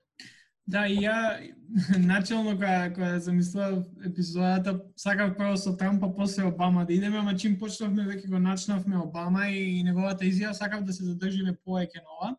[0.66, 1.42] Да, и ја
[1.98, 7.58] начелно кога кога замислував епизодата, сакав прво со Трампа, после Обама да идеме, ама чим
[7.58, 12.36] почнавме веќе го начнавме Обама и неговата изјава, сакав да се задржиме повеќе на ова.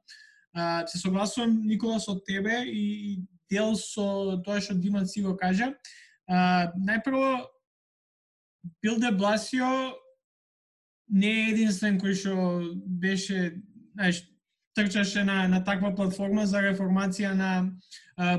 [0.54, 3.19] А, се согласувам Никола со тебе и
[3.54, 5.74] дел со тоа што Диман си го кажа.
[6.28, 7.46] А, најпрво,
[8.82, 9.94] Бил де Бласио
[11.10, 12.36] не е единствен кој што
[12.86, 13.60] беше,
[13.94, 14.24] знаеш,
[14.74, 17.52] трчаше на, на таква платформа за реформација на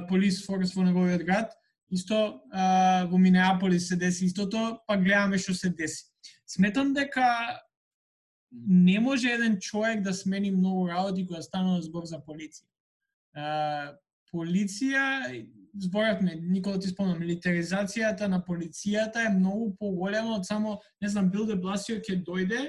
[0.08, 1.52] полис форс во неговиот град.
[1.92, 6.08] Исто а, во Минеаполис се деси истото, па гледаме што се деси.
[6.48, 7.60] Сметам дека
[8.50, 12.66] не може еден човек да смени многу работи кога станува збор за полиција
[14.34, 15.30] полиција,
[15.78, 21.46] зборавме, Никола ти спомна, милитаризацијата на полицијата е многу поголема од само, не знам, Бил
[21.46, 22.60] де Бласио ќе дојде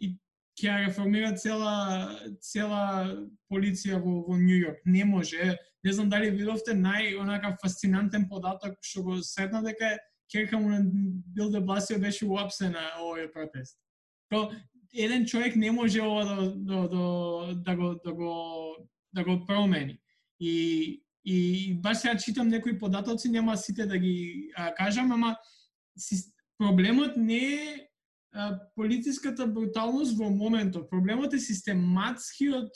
[0.00, 0.14] и
[0.60, 2.82] ќе реформира цела цела
[3.52, 4.82] полиција во, во Нью Йорк.
[4.84, 5.54] Не може.
[5.84, 9.98] Не знам дали видовте нај онака фасцинантен податок што го сретна дека
[10.32, 10.80] Керка му на
[11.36, 13.76] Бил де Бласио беше уапсе на овој протест.
[14.32, 14.50] То
[14.94, 18.32] еден човек не може ова да, да, да, да, го, да, го,
[19.12, 19.98] да го промени.
[20.44, 25.36] И, и баш сега читам некои податоци, нема сите да ги а, кажам, ама
[25.98, 26.16] си,
[26.58, 27.88] проблемот не е
[28.32, 30.90] а, политиската бруталност во моментот.
[30.90, 32.70] Проблемот е систематскиот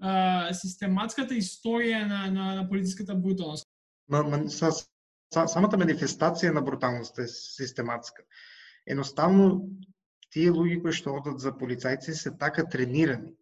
[0.00, 3.68] а, систематската историја на, на, на политиската бруталност.
[4.08, 8.24] Ма, ма, са, са, самата манифестација на бруталност е систематска.
[8.86, 9.68] Едноставно,
[10.32, 13.36] тие луѓе кои што одат за полицајци се така тренирани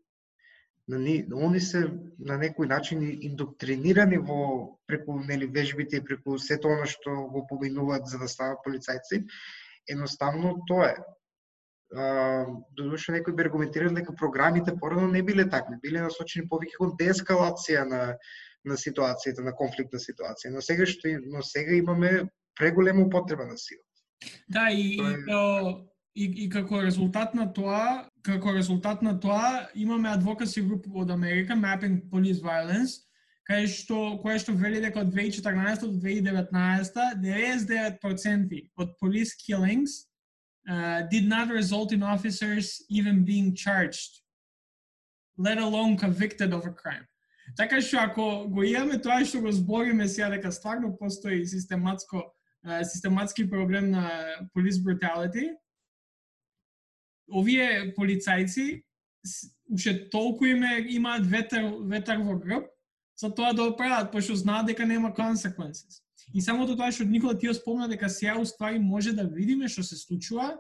[0.97, 1.81] они се
[2.19, 8.07] на некој начин индоктринирани во преку нели вежбите и преку сето она што го поминуваат
[8.07, 9.25] за да станат полицајци.
[9.89, 10.97] Едноставно тоа е.
[12.77, 17.85] Додуше некои би аргументирали дека програмите порано не биле такви, биле насочени повеќе кон деескалација
[17.85, 18.17] на
[18.65, 20.51] на ситуацијата, на конфликтна ситуација.
[20.53, 22.29] Но сега што но сега имаме
[22.59, 23.83] преголема употреба на сила.
[24.49, 30.63] Да, и, е и И, како резултат на тоа, како резултат на тоа, имаме адвокаси
[30.63, 33.07] група од Америка, Mapping Police Violence,
[33.49, 40.07] кај што кое што вели дека од 2014 до 2019 99% од police killings
[40.69, 44.21] uh, did not result in officers even being charged
[45.39, 47.07] let alone convicted of a crime.
[47.57, 52.23] Така што ако го имаме тоа што го збориме сега дека стварно постои систематско
[52.85, 54.05] систематски проблем на
[54.55, 55.57] police brutality,
[57.33, 58.83] овие полицајци
[59.71, 62.67] уште толку име имаат ветер ветер во грб
[63.21, 65.85] за тоа да оправат, пошто знаат дека нема консеквенци.
[66.35, 69.97] И самото тоа што Никола ти спомна дека сега уствари може да видиме што се
[69.97, 70.57] случува,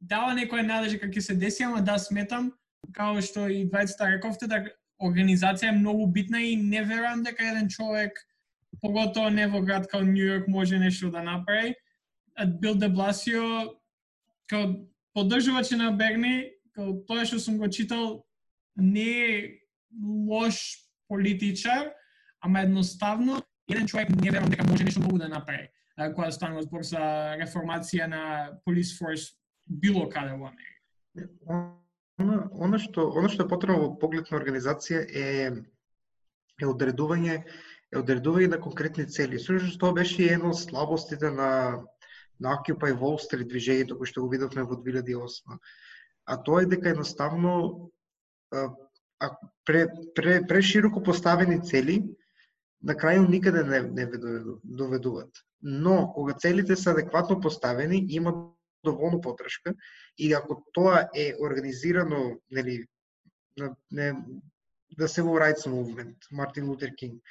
[0.00, 2.52] дава некоја надежда како ќе се деси, ама да сметам,
[2.92, 7.68] као што и двајцата рековте, дека организација е многу битна и не верам дека еден
[7.68, 8.18] човек,
[8.82, 11.74] поготово не во град као Нью Йорк, може нешто да направи.
[12.60, 13.72] Бил де Бласио,
[14.50, 14.74] као
[15.14, 18.24] поддржувачи на Берни, као тоа што сум го читал,
[18.76, 19.36] не е
[20.28, 20.58] лош
[21.08, 21.92] политичар,
[22.42, 23.40] ама едноставно
[23.70, 25.70] еден човек не верам дека може нешто многу да направи
[26.14, 27.00] кога да станува збор за
[27.38, 28.22] реформација на
[28.66, 29.34] police force
[29.66, 30.82] било каде во Америка.
[32.18, 35.28] Она, она што она што е потребно во поглед на организација е
[36.62, 37.36] е одредување
[37.94, 39.38] е одредување на конкретни цели.
[39.38, 41.82] Сушто тоа беше едно од слабостите на
[42.40, 45.58] на Occupy Wall Street движењето кој што го видовме во 2008.
[46.26, 47.90] А тоа е дека едноставно
[48.50, 48.68] а,
[49.64, 52.02] пре, пре, прешироко поставени цели
[52.82, 54.06] на крају никаде не, не
[54.62, 55.30] доведуваат.
[55.62, 58.34] Но, кога целите се адекватно поставени, има
[58.84, 59.74] доволно подршка
[60.18, 62.84] и ако тоа е организирано, нели,
[63.90, 64.12] не,
[64.98, 67.22] да се во Rights Movement, Мартин Лутер Кинг.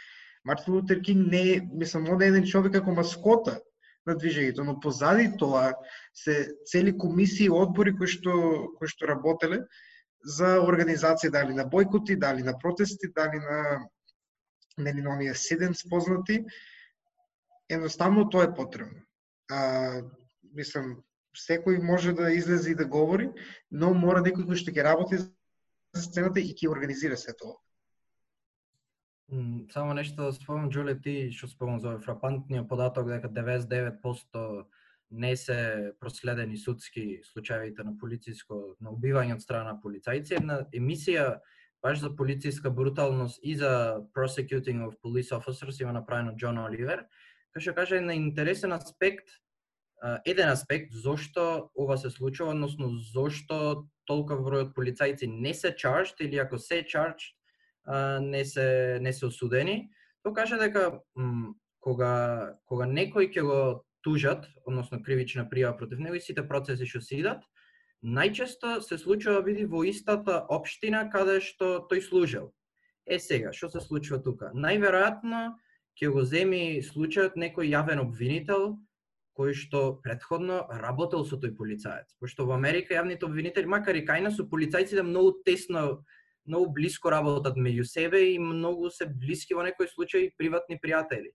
[0.46, 3.60] Мартин Лутер Кинг не е, мислам, он е еден човек како маскота
[4.06, 5.74] на движењето, но позади тоа
[6.14, 8.34] се цели комисии и одбори кои што
[8.78, 9.64] кои што работеле
[10.24, 13.88] за организација дали на бойкоти, дали на протести, дали на
[14.78, 16.44] нели на оние седен спознати,
[17.70, 19.02] едноставно тоа е потребно.
[19.52, 20.02] А,
[20.54, 21.04] мислам,
[21.38, 23.30] секој може да излезе и да говори,
[23.72, 27.58] но мора некој кој што ќе работи за сцената и ќе организира се тоа.
[29.72, 34.66] Само нешто да спомнам, Джуле, ти што спомнам за фрапантниот податок дека 99%
[35.14, 40.38] не се проследени судски случаите на полициско на убивање од страна на полицајци.
[40.42, 41.40] Една емисија
[41.84, 47.06] баш за полициска бруталност и за prosecuting of police officers има направено Џон Оливер,
[47.54, 49.30] кај што каже на интересен аспект,
[50.26, 56.20] еден аспект зошто ова се случува, односно зошто толку број од полицајци не се charged
[56.20, 57.38] или ако се charged
[58.22, 59.90] не се не се осудени.
[60.24, 61.02] Тоа каже дека
[61.80, 63.60] кога кога некој ќе го
[64.04, 67.44] тужат, односно кривична пријава против него и сите процеси што се идат,
[68.04, 72.52] најчесто се случува види во истата општина каде што тој служел.
[73.06, 74.52] Е сега, што се случува тука?
[74.56, 75.56] Најверојатно
[76.00, 78.78] ќе го земи случајот некој јавен обвинител
[79.38, 82.14] кој што предходно работел со тој полицаец.
[82.22, 86.04] Пошто во Америка јавните обвинители, макар и кај нас, со полицајците многу тесно,
[86.48, 91.32] многу блиско работат меѓу себе и многу се блиски во некој случај приватни пријатели.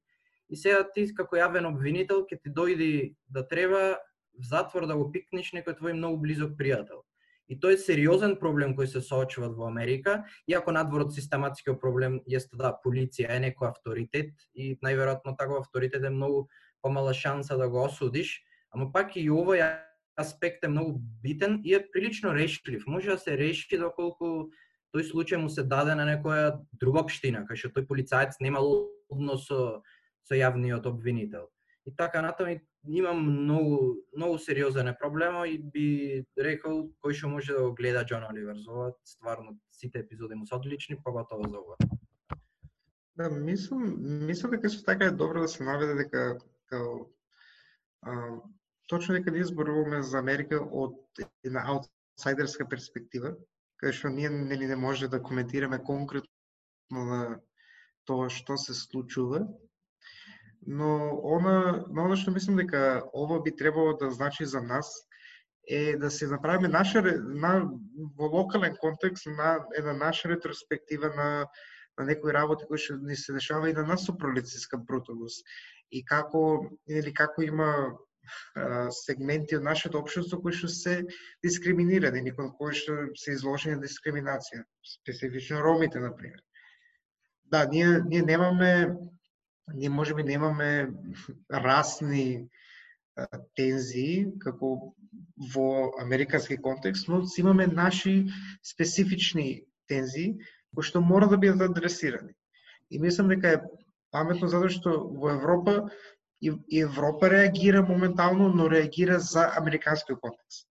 [0.49, 2.91] И сега ти како јавен обвинител ќе ти дојди
[3.29, 3.99] да треба
[4.39, 7.05] в затвор да го пикнеш некој твој многу близок пријател.
[7.49, 12.21] И тој е сериозен проблем кој се соочува во Америка, иако надвор од систематскиот проблем
[12.29, 16.49] јесте да полиција е некој авторитет и најверојатно таков авторитет е многу
[16.83, 19.65] помала шанса да го осудиш, ама пак и овој
[20.19, 22.85] аспект е многу битен и е прилично решлив.
[22.87, 24.51] Може да се реши доколку
[24.95, 29.47] тој случај му се даде на некоја друга општина, кај што тој полицаец немал однос
[29.47, 29.83] со
[30.29, 31.49] со јавниот обвинител.
[31.87, 37.63] И така натаму има многу многу сериозен проблема и би рекол кој што може да
[37.65, 41.77] го гледа Џон Оливер за ова, стварно сите епизоди му се одлични, поготово за ова.
[43.17, 43.95] Да, мислам,
[44.27, 47.09] мислам дека со така е добро да се наведе дека као
[48.03, 48.37] а,
[48.87, 50.97] точно дека ние зборуваме за Америка од
[51.45, 53.35] една аутсайдерска перспектива,
[53.83, 57.41] кај што ние нели не може да коментираме конкретно на
[58.05, 59.47] тоа што се случува,
[60.67, 64.91] но она, но она што мислам дека ова би требало да значи за нас
[65.69, 67.71] е да се направиме наша на
[68.17, 71.47] во локален контекст на една наша ретроспектива на
[71.99, 75.45] на некои работи кои што ни се дешава и на нас со пролициска бруталност
[75.91, 76.43] и како
[76.89, 77.99] или како има
[79.05, 80.95] сегменти од нашето општество кои што се
[81.45, 84.65] дискриминирани, никој кои што се изложени на дискриминација,
[85.01, 86.43] специфично ромите на пример.
[87.45, 88.97] Да, ние ние немаме
[89.75, 90.89] ние можеби немаме
[91.53, 92.49] расни
[93.57, 94.95] тензии како
[95.55, 98.27] во американски контекст, но имаме наши
[98.63, 100.37] специфични тензии
[100.75, 102.35] кои што мора да бидат адресирани.
[102.91, 103.63] И мислам дека е
[104.13, 105.89] паметно затоа што во Европа
[106.43, 110.69] и Европа реагира моментално, но реагира за американскиот контекст.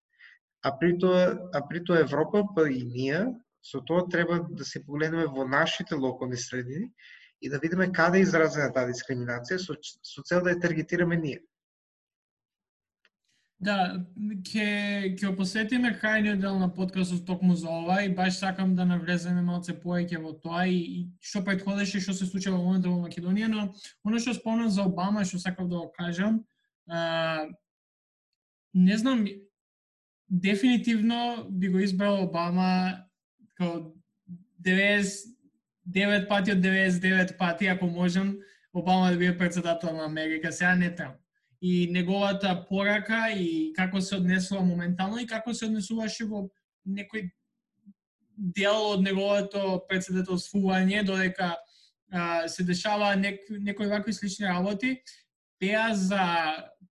[0.63, 3.27] А при тоа, а при тоа Европа, па и ние,
[3.63, 6.91] со тоа треба да се погледнеме во нашите локални средини
[7.41, 11.43] и да видиме каде е изразена таа дискриминација со, со цел да ја таргетираме ние.
[13.57, 14.05] Да,
[14.45, 14.65] ќе
[15.17, 19.73] ќе посветиме крајниот дел на подкастот токму за ова и баш сакам да навлеземе малце
[19.73, 23.65] поеќе во тоа и, и што претходеше што се случува во моментот во Македонија, но
[24.05, 26.43] оно што спомнам за Обама што сакав да го кажам,
[26.85, 27.49] а,
[28.73, 29.25] не знам
[30.29, 33.09] дефинитивно би го избрал Обама
[33.57, 33.95] како
[34.61, 38.35] 99 пати од 99 пати ако можам
[38.73, 41.17] Обама да биде председател на Америка, сега не треба
[41.61, 46.45] и неговата порака и како се однесува моментално и како се однесуваше во
[46.85, 47.31] некој
[48.37, 51.55] дел од неговото председателствување додека
[52.11, 55.01] а, се дешава нек, некои вакви слични работи,
[55.59, 56.21] беа за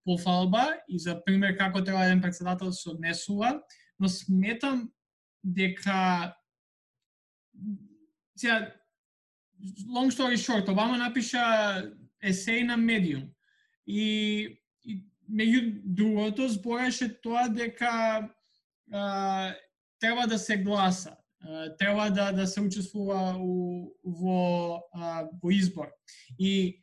[0.05, 3.61] пофалба и за пример како треба еден председател се однесува,
[3.99, 4.91] но сметам
[5.45, 6.35] дека
[8.37, 8.75] сега
[9.89, 11.87] long story short, Обама напиша
[12.21, 13.36] есеј на Medium
[13.87, 18.29] и, и меѓу другото збореше тоа дека
[18.93, 19.55] а,
[20.01, 25.91] треба да се гласа, а, треба да да се учествува у, во а, во избор.
[26.39, 26.83] И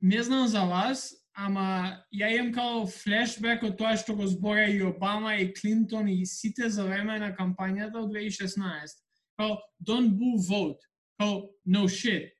[0.00, 4.82] не знам за вас, ама ја имам као флешбек од тоа што го збора и
[4.82, 9.00] Обама и Клинтон и сите за време на кампањата од 2016.
[9.38, 10.80] Као, don't boo vote.
[11.18, 12.30] Као, no shit.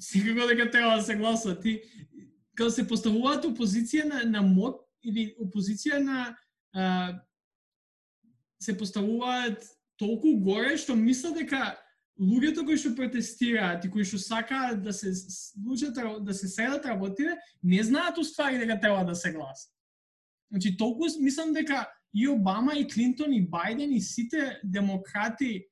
[0.00, 1.60] Секако дека треба да се гласа.
[1.60, 1.82] Ти,
[2.56, 6.36] кога се поставуваат опозиција на, на мод или опозиција на
[6.74, 7.20] а,
[8.62, 9.64] се поставуваат
[9.98, 11.74] толку горе што мислат дека
[12.20, 15.10] луѓето кои што протестираат и кои што сакаат да се
[15.58, 19.70] луѓето да се седат работите, не знаат уствари дека треба да се гласат.
[20.50, 25.66] Значи толку мислам дека и Обама и Клинтон и Бајден и сите демократи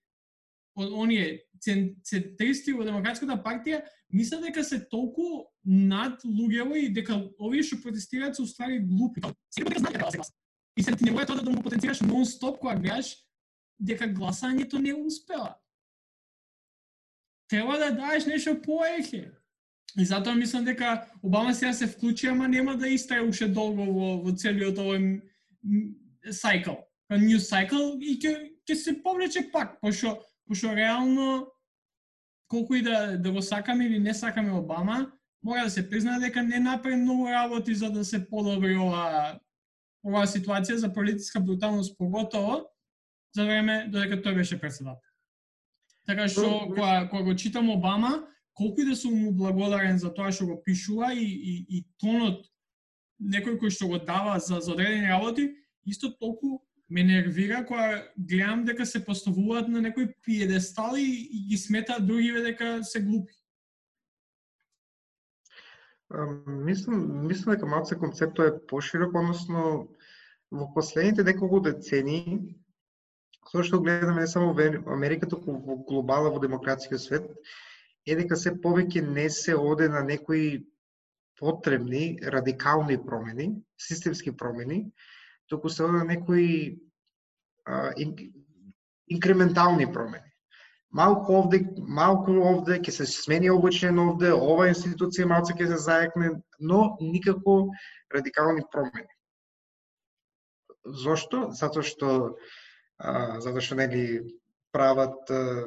[0.75, 3.83] од оние центристи во демократската партија
[4.13, 9.23] мислат дека се толку над луѓево и дека овие што протестираат се уствари глупи.
[9.51, 10.33] Сега дека знаат дека се гласа.
[10.77, 13.17] И се ти не тоа да му потенцираш нон-стоп кога гледаш
[13.79, 15.57] дека гласањето не успела.
[17.49, 19.31] Треба да даеш нешто поеќе.
[19.99, 24.23] И затоа мислам дека Обама сега се вклучи, ама нема да истае уште долго во,
[24.25, 25.21] во целиот овој
[26.33, 26.81] сайкл.
[27.13, 30.17] news cycle и ќе ќе се повлече пак, пошто
[30.49, 31.52] пошто реално
[32.53, 36.43] колку и да, да го сакаме или не сакаме Обама, мора да се признае дека
[36.43, 39.39] не направи многу работи за да се подобри ова
[40.05, 42.67] оваа ситуација за политичка бруталност поготово
[43.33, 45.09] за време додека тој беше председател.
[46.05, 50.33] Така што кога, кога го читам Обама, колку и да сум му благодарен за тоа
[50.33, 52.45] што го пишува и, и, и тонот
[53.17, 55.49] некој кој што го дава за, за одредени работи,
[55.87, 56.61] исто толку
[56.93, 62.85] ме нервира кога гледам дека се поставуваат на некои пиедестали и ги сметаат другиве дека
[62.85, 63.33] се глупи.
[66.47, 69.89] мислам, мислам дека малце концептот е поширок, односно
[70.53, 72.57] во последните неколку децени,
[73.53, 77.25] тоа што гледаме не само во Америка, туку во глобала, во демократскиот свет,
[78.05, 80.67] е дека се повеќе не се оде на некои
[81.41, 84.93] потребни радикални промени, системски промени,
[85.49, 86.79] туку се одат некои
[87.65, 88.15] а, ин,
[89.09, 90.31] инкрементални промени.
[90.93, 96.35] Малку овде, малку овде, ќе се смени обучен овде, ова институција малце ќе се заекне,
[96.61, 97.73] но никако
[98.13, 99.09] радикални промени.
[100.85, 101.49] Зошто?
[101.57, 102.37] Затоа што
[102.99, 104.21] а, затоа што нели
[104.73, 105.65] прават а,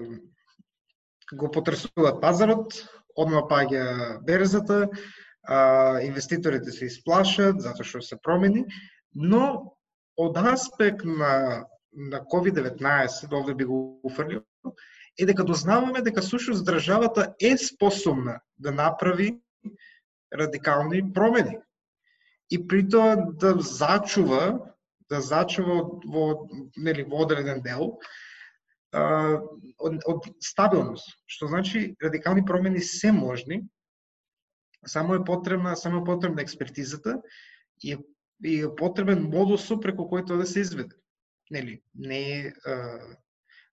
[1.33, 2.77] го потресуваат пазарот,
[3.17, 4.89] одма паѓа берзата,
[5.41, 8.67] а, инвеститорите се исплашат затоа што се промени,
[9.15, 9.75] но
[10.17, 14.41] од аспект на, на COVID-19, да овде би го уфрлил,
[15.17, 19.39] е дека дознаваме дека сушност државата е способна да направи
[20.33, 21.57] радикални промени.
[22.51, 24.59] И при тоа да зачува,
[25.09, 26.47] да зачува во,
[26.77, 27.95] нели, во одреден дел,
[28.95, 31.07] од, од стабилност.
[31.27, 33.63] Што значи радикални промени се можни,
[34.85, 37.21] само е потребна, само е потребна експертизата
[37.83, 37.97] и
[38.43, 40.95] и е потребен модусо преку кој да се изведе.
[41.51, 42.53] Нели, не е,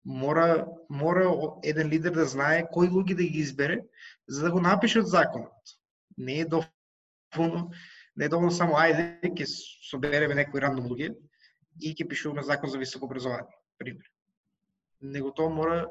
[0.06, 1.32] мора мора
[1.64, 3.82] еден лидер да знае кои луѓе да ги избере
[4.28, 5.78] за да го напишат законот.
[6.18, 7.72] Не е доволно
[8.16, 9.46] не е доволно само ајде ќе
[9.90, 11.16] собереме некои рандом луѓе
[11.80, 14.06] и ќе пишуваме закон за високо образование, пример.
[15.02, 15.88] Него тоа мора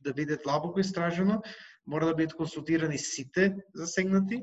[0.00, 1.42] да биде длабоко истражено,
[1.86, 4.42] мора да бидат консултирани сите засегнати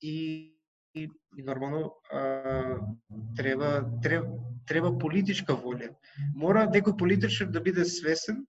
[0.00, 0.57] и
[0.94, 2.78] и, и нормално а,
[3.36, 4.26] треба, треба,
[4.66, 5.92] треба политичка волја.
[6.34, 8.44] Мора некој политичар да биде свесен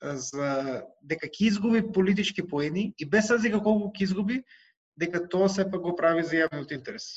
[0.00, 4.42] а, за дека ќе изгуби политички поени и без разлика колку ќе изгуби,
[4.96, 7.16] дека тоа сепак го прави за јавниот интерес.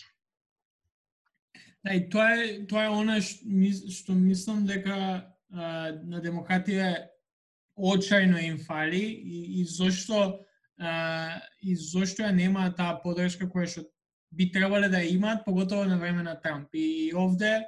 [1.83, 7.07] Да, и тоа е тоа е она што мислам дека а, на демократија
[7.79, 10.43] очајно им фали и, и зошто
[10.77, 13.87] а, и зошто ја нема таа подршка која што
[14.31, 16.69] би требале да имаат, поготово на време на Трамп.
[16.73, 17.65] И овде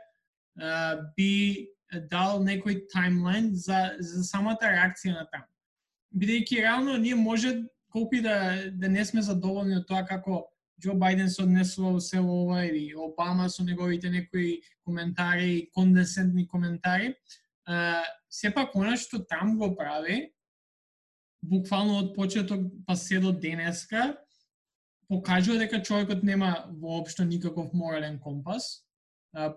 [0.59, 1.67] а, би
[2.09, 5.49] дал некој таймлайн за, за самата реакција на Трамп.
[6.15, 10.47] Бидејќи реално ние може колку и да, да не сме задоволни од тоа како
[10.81, 17.13] Џо Бајден се однесува во село ова или Обама со неговите некои коментари, кондесентни коментари,
[17.65, 20.31] а, сепак она што Трамп го прави,
[21.41, 24.15] буквално од почеток па се до денеска,
[25.11, 28.85] покажува дека човекот нема воопшто никаков морален компас,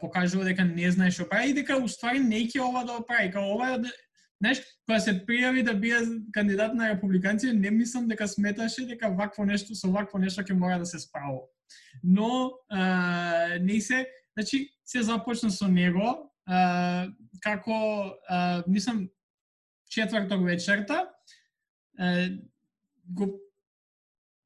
[0.01, 3.31] покажува дека не знае што прави и дека уствари не ќе ова да прави.
[3.31, 3.93] Као ова да,
[4.43, 9.47] Знаеш, кога се пријави да биде кандидат на републиканци, не мислам дека сметаше дека вакво
[9.49, 11.39] нешто со вакво нешто ќе мора да се справи.
[12.03, 14.05] Но а, не се,
[14.37, 17.09] значи се започна со него а,
[17.41, 19.09] како а, мислам
[19.89, 21.09] четврток вечерта
[21.99, 22.29] а,
[23.07, 23.41] го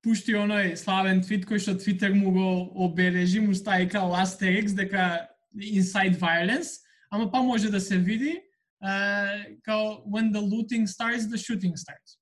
[0.03, 2.49] пушти оној славен твит кој што Твитер му го
[2.87, 6.79] обележи, му стави као астерикс дека inside violence,
[7.11, 8.39] ама па може да се види
[8.85, 12.19] uh, као when the looting starts, the shooting starts.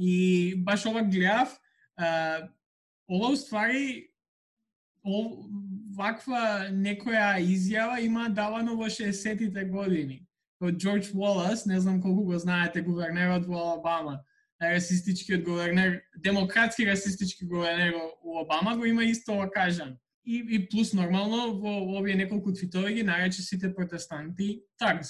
[0.00, 1.58] И баш ова гледав,
[2.00, 2.48] uh,
[3.08, 4.08] ова уствари
[5.96, 10.22] ваква некоја изјава има давано во 60-тите години.
[10.62, 14.22] Од Джордж Уолас, не знам колку го знаете, гувернерот во Алабама,
[14.62, 17.94] расистичкиот гувернер, демократски расистички гувернер
[18.24, 19.96] у Обама го има исто ова кажан.
[20.24, 25.08] И, и плюс нормално во, во овие неколку твитови ги нарече сите протестанти такс.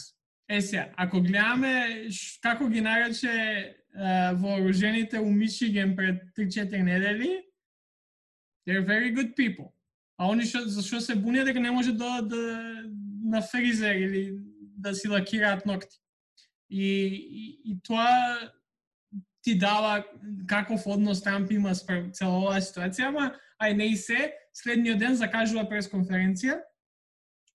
[0.49, 2.09] Е сега, ако гледаме
[2.41, 3.77] како ги нарече
[4.35, 7.45] вооружените у Мичиген пред 3-4 недели,
[8.67, 9.73] they're very good people.
[10.19, 12.41] А они шо, зашо се бунија дека не може да, да
[13.25, 14.39] на фризер или
[14.79, 15.99] да си лакираат ногти.
[16.71, 18.39] И, и, и тоа
[19.43, 20.05] ти дава
[20.47, 23.33] каков однос Трамп има спрем цела оваа ситуација, ама
[23.63, 26.61] ај не и се, следниот ден закажува пресконференција,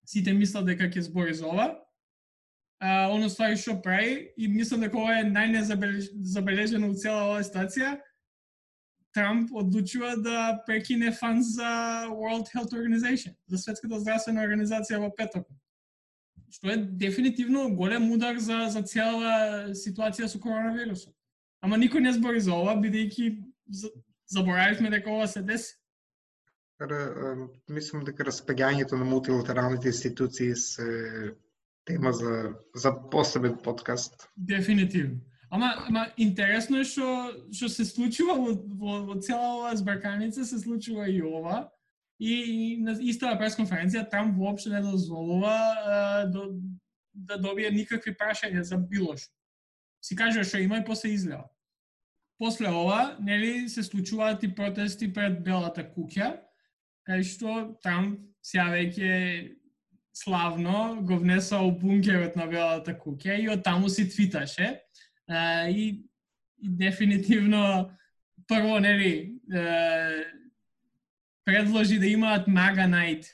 [0.08, 1.68] сите мислат дека ќе збори за ова,
[2.80, 7.98] а, оно ствари што прави и мислам дека ова е најнезабележено у цела оваа ситуација,
[9.16, 15.48] Трамп одлучува да прекине фан за World Health Organization, за Светската здравствена организација во петок.
[16.54, 21.17] Што е дефинитивно голем удар за, за цела ситуација со коронавирусот.
[21.62, 23.32] Ама никој не збори за ова, бидејќи
[24.30, 25.76] заборавивме дека ова се деси.
[27.74, 31.34] Мислам дека распаѓањето на мултилатералните институции се
[31.86, 34.30] тема за за посебен подкаст.
[34.36, 35.20] Дефинитивно.
[35.50, 37.08] Ама, ама интересно е што
[37.56, 41.70] што се случува во, во, во цела оваа збрканица, се случува и ова.
[42.20, 46.50] И, и на истата пресконференција Трамп воопшто не дозволува а, до,
[47.14, 49.37] да добие никакви прашања за било што
[50.08, 51.50] си кажува што има и после излева.
[52.40, 56.38] После ова, нели, се случуваат и протести пред Белата куќа,
[57.08, 57.54] кај што
[57.84, 59.56] Трамп сега веќе
[60.14, 64.78] славно го внесла бункерот на Белата куќа и од таму си твиташе.
[65.28, 66.06] А, и,
[66.62, 67.90] и дефинитивно
[68.48, 69.36] прво нели
[71.46, 73.26] предложи да имаат Мага Найт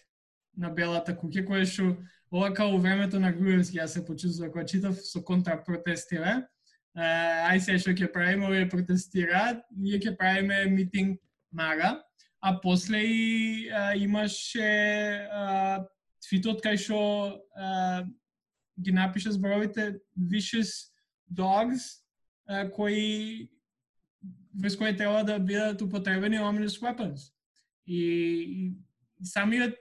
[0.58, 1.92] на Белата куќа, која што
[2.32, 6.42] ова као времето на Груевски ја се почувствува кога читав со контрапротестиве
[6.96, 11.20] ај се што ќе правиме, овие протестираат, ние ќе правиме митинг
[11.52, 11.98] мага,
[12.42, 15.86] а после и а, имаше а,
[16.22, 17.00] твитот кај што
[18.78, 20.92] ги напиша зборовите vicious
[21.30, 22.04] dogs
[22.46, 23.50] а, кои
[24.54, 27.34] врз кои треба да бидат употребени ominous weapons.
[27.88, 28.02] И,
[29.20, 29.76] и самиот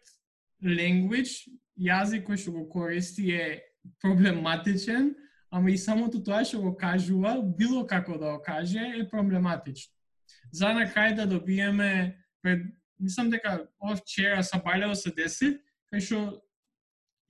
[0.63, 3.63] language, јазик кој што го користи е
[4.03, 5.15] проблематичен,
[5.53, 9.93] ама и самото тоа што го кажува, било како да го каже, е проблематично.
[10.53, 12.65] За на крај да добиеме, пред,
[12.99, 15.59] мислам дека ова вчера Сабалево се деси,
[15.93, 16.21] кај што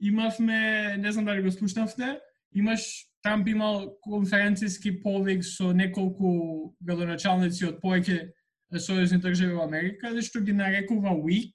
[0.00, 2.20] имавме, не знам дали го слушнавте,
[2.54, 8.32] имаш Трамп имал конференцијски повик со неколку градоначалници од повеќе
[8.74, 11.54] сојузни држави во Америка, што ги нарекува weak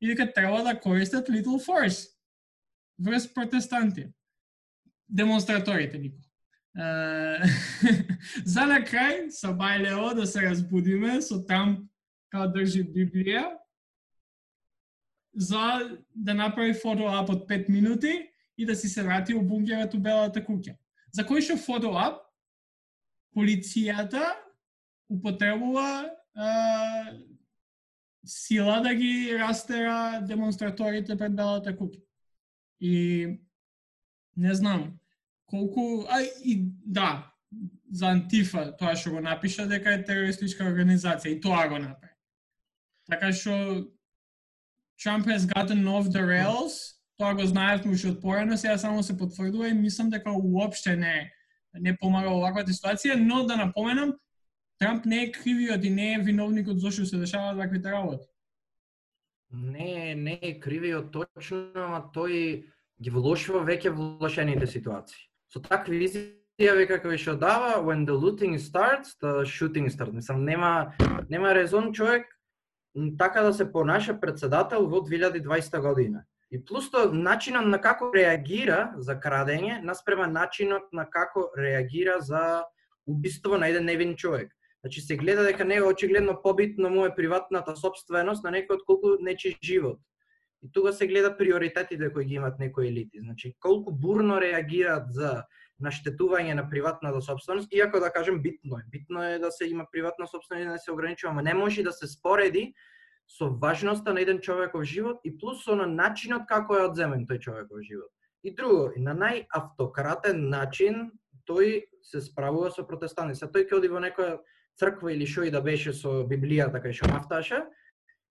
[0.00, 2.06] и дека треба да користат little force
[2.98, 4.06] врз протестанти
[5.10, 6.18] демонстраторите, Нико.
[8.44, 11.90] за на крај, со Бајлео да се разбудиме, со там
[12.30, 13.48] као држи Библија,
[15.34, 19.98] за да направи фотоап од 5 минути и да си се врати у бункерот у
[19.98, 20.76] Белата куќа.
[21.12, 22.22] За кој што фотоап,
[23.34, 24.30] полицијата
[25.10, 26.48] употребува а,
[28.26, 31.98] сила да ги растера демонстраторите пред Белата куќа.
[32.80, 32.94] И
[34.36, 34.99] не знам
[35.50, 37.32] колку а и да,
[37.90, 42.14] за Антифа тоа што го напиша дека е терористичка организација и тоа го направи.
[43.10, 43.86] Така што
[45.00, 49.16] Trump has gotten off the rails, тоа го знаевме уште од порано, сега само се
[49.18, 51.32] потврдува и мислам дека уопште не
[51.74, 54.16] не помага оваквата ситуација, но да напоменам,
[54.80, 58.26] Трамп не е кривиот и не е виновникот зошто се дешаваат ваквите работи.
[59.52, 62.64] Не, не е кривиот точно, ама тој
[63.02, 65.29] ги влошува веќе влошените ситуации.
[65.50, 70.14] Со такви изјави како што дава, when the looting starts, the shooting starts.
[70.14, 70.92] Мислам, нема,
[71.28, 72.26] нема резон човек
[73.18, 76.24] така да се понаша председател во 2020 година.
[76.50, 82.64] И плюс тоа начинот на како реагира за крадење наспрема начинот на како реагира за
[83.06, 84.50] убиство на еден невин човек.
[84.82, 89.14] Значи се гледа дека него очигледно побитно му е приватната собственост на некој од колку
[89.20, 90.00] нечи живот.
[90.62, 93.20] И тука се гледа приоритетите кои ги имат некои елити.
[93.20, 95.44] Значи колку бурно реагираат за
[95.80, 98.84] наштетување на приватната собственост, иако да кажем битно е.
[98.90, 101.92] Битно е да се има приватна собственост и да се ограничува, но не може да
[101.92, 102.74] се спореди
[103.30, 107.38] со важноста на еден човеков живот и плюс со на начинот како е одземен тој
[107.38, 108.10] човеков живот.
[108.42, 111.10] И друго, на најавтократен начин
[111.48, 113.38] тој се справува со протестанти.
[113.38, 114.40] Се тој ќе оди во некоја
[114.80, 117.64] црква или шо и да беше со Библијата кај што мафташе,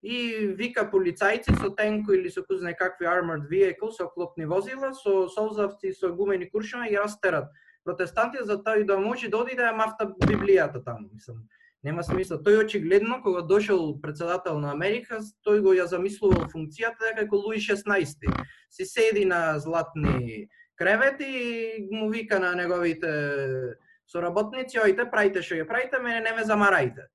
[0.02, 5.28] и вика полицајци со тенко или со кузне какви armored vehicle, со клопни возила, со
[5.28, 7.50] солзавци, со гумени куршума и растерат
[7.84, 11.10] протестанти за тој да може да оди да ја мафта Библијата таму.
[11.14, 11.44] Мислам,
[11.84, 12.38] нема смисла.
[12.38, 17.58] Тој очигледно кога дошол председател на Америка, тој го ја замислувал функцијата дека како Луи
[17.58, 18.28] 16
[18.70, 23.76] си седи на златни кревети и му вика на неговите
[24.08, 27.10] соработници, ојте, прајте што ја прајте, мене не ме замарајте.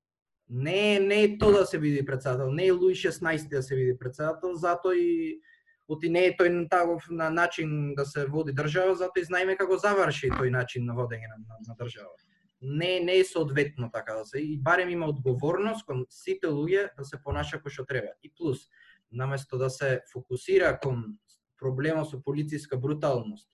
[0.49, 3.97] Не, не е тоа да се види председател, не е Луи 16 да се види
[3.97, 5.41] председател, затоа и
[5.87, 9.57] оти не е тој на таков на начин да се води држава, затоа и знаеме
[9.57, 12.13] како заврши тој начин на водење на, на, на држава.
[12.61, 17.05] Не, не е соодветно така да се, и барем има одговорност кон сите луѓе да
[17.05, 18.13] се понаша кој што треба.
[18.21, 18.69] И плюс,
[19.11, 21.17] наместо да се фокусира кон
[21.57, 23.49] проблема со полициска бруталност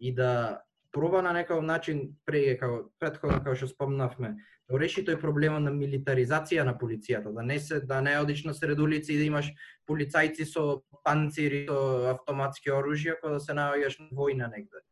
[0.00, 4.36] и да проба на некој начин преге како претходно како што спомнавме
[4.74, 8.78] реши тој проблема на милитаризација на полицијата, да не се да не одиш на сред
[8.78, 9.52] улици и да имаш
[9.88, 14.82] полицајци со панцири, со автоматски оружја, кога да се наоѓаш на војна негде.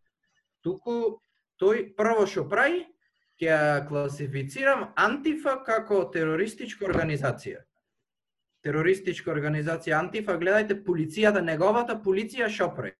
[0.62, 1.20] Туку
[1.58, 2.86] тој прво што прави,
[3.40, 7.64] ќе ја класифицирам Антифа како терористичка организација.
[8.62, 12.94] Терористичка организација Антифа, гледајте полицијата, неговата полиција што прави?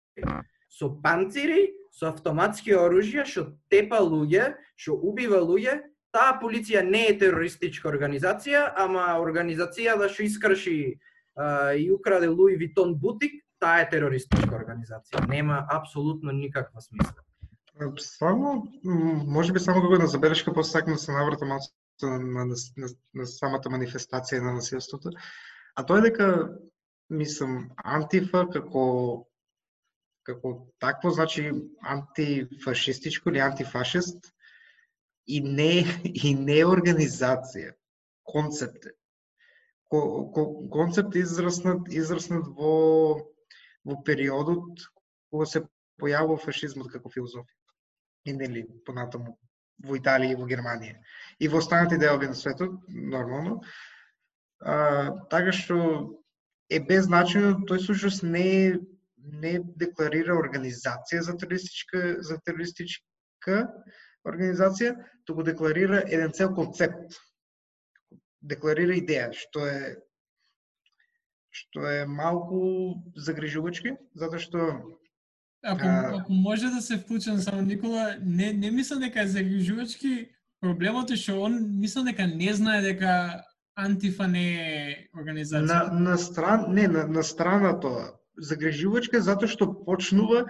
[0.68, 5.79] Со панцири, со автоматски оружја, што тепа луѓе, што убива луѓе,
[6.14, 10.76] таа полиција не е терористичка организација, ама организација да што искрши
[11.34, 15.24] а, и украде Луи Витон бутик, таа е терористичка организација.
[15.28, 17.24] Нема апсолутно никаква смисла.
[17.98, 18.68] Само,
[19.26, 21.66] може би само како да на забелешка, после сакам да се навратам малку
[22.02, 22.44] на, на,
[22.76, 25.10] на, на самата манифестација на насилството.
[25.74, 26.28] А тоа е дека,
[27.10, 29.26] мислам, антифа како
[30.24, 31.50] како такво, значи
[31.82, 34.30] антифашистичко или антифашист,
[35.27, 37.75] и не и не организација,
[38.25, 38.93] концепт
[39.95, 43.20] Ко, ко, концепт израснат израснат во
[43.85, 44.81] во периодот
[45.31, 45.61] кога се
[46.01, 47.59] појавува фашизмот како филозофија.
[48.25, 49.37] И нели понатаму
[49.85, 50.97] во Италија и во Германија.
[51.39, 53.61] И во останати делови на светот, нормално.
[54.61, 55.77] А, така што
[56.72, 58.81] е беззначено, тој сушност не
[59.25, 63.61] не декларира организација за терористичка за терористичка
[64.25, 67.16] организација, туку декларира еден цел концепт.
[68.43, 69.97] Декларира идеја, што е
[71.55, 72.61] што е малку
[73.14, 74.68] загрижувачки, затоа што
[75.64, 76.20] Ако, а...
[76.20, 80.29] ако може да се вклучам само Никола, не не мислам дека е загрижувачки,
[80.61, 83.45] проблемот е што он мислам дека не знае дека
[83.77, 85.66] Антифа не е организација.
[85.66, 88.12] На, на стран, не, на, на страна тоа.
[88.37, 90.45] Загрижувачка затоа што почнува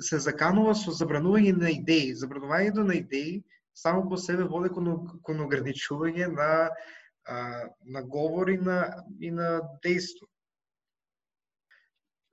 [0.00, 2.14] се заканува со забранување на идеи.
[2.16, 3.42] Забранувањето на идеи
[3.74, 4.88] само по себе води кон,
[5.22, 6.70] кон ограничување на,
[7.24, 7.38] а,
[7.84, 10.28] на говор и на, и на дејство.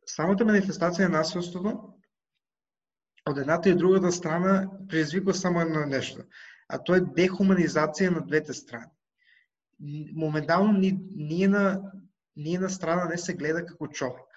[0.08, 1.76] Самата манифестација на насилството
[3.30, 6.24] од едната и другата страна предизвикува само едно нешто,
[6.68, 8.90] а тоа е дехуманизација на двете страни.
[10.16, 11.92] Моментално ни, ние на
[12.40, 14.29] ние на страна не се гледа како човек.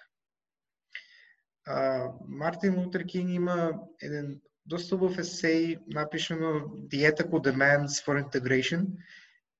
[1.65, 8.87] А, Мартин Лутер Кинг има еден доста убав есеј напишано The Ethical Demands for Integration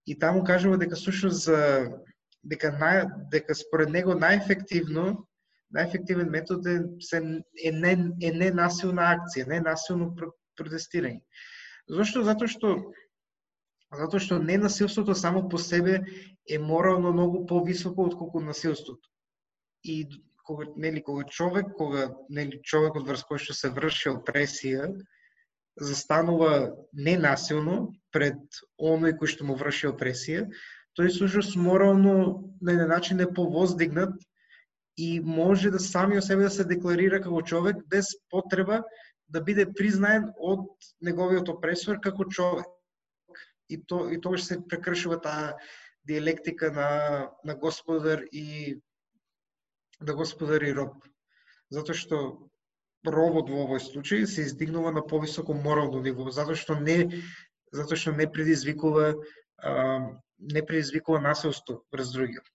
[0.05, 1.91] и таму кажува дека всушност за
[2.43, 5.23] дека нај, дека според него најефективно
[5.73, 7.17] најефективен метод е, се,
[7.63, 10.11] е, не, е ненасилна акција, ненасилно
[10.59, 11.23] протестирање.
[11.89, 12.23] Зошто?
[12.27, 12.73] Затоа што
[13.93, 16.01] затоа што ненасилството само по себе
[16.49, 19.09] е морално многу повисоко отколку насилството.
[19.83, 20.07] И
[20.43, 24.91] кога нели кога човек, кога нели човекот врз кој што се врши опресија
[25.79, 28.37] застанува ненасилно пред
[28.77, 30.45] оној кој што му врши опресија,
[30.97, 32.13] тој сушност морално
[32.61, 34.13] на еден начин е повоздигнат
[34.97, 38.83] и може да сами себе да се декларира како човек без потреба
[39.27, 40.69] да биде признаен од
[41.01, 42.65] неговиот опресор како човек.
[43.69, 45.55] И то и тогаш се прекршува таа
[46.05, 48.77] диалектика на на господар и
[50.03, 50.97] да господари роб.
[51.71, 52.19] Затоа што
[53.07, 57.23] робот во овој случај се издигнува на повисоко морално ниво, затоа што не
[57.73, 59.15] затоа што не предизвикува
[59.63, 59.73] а,
[60.39, 62.47] не предизвикува насилство врз другиот.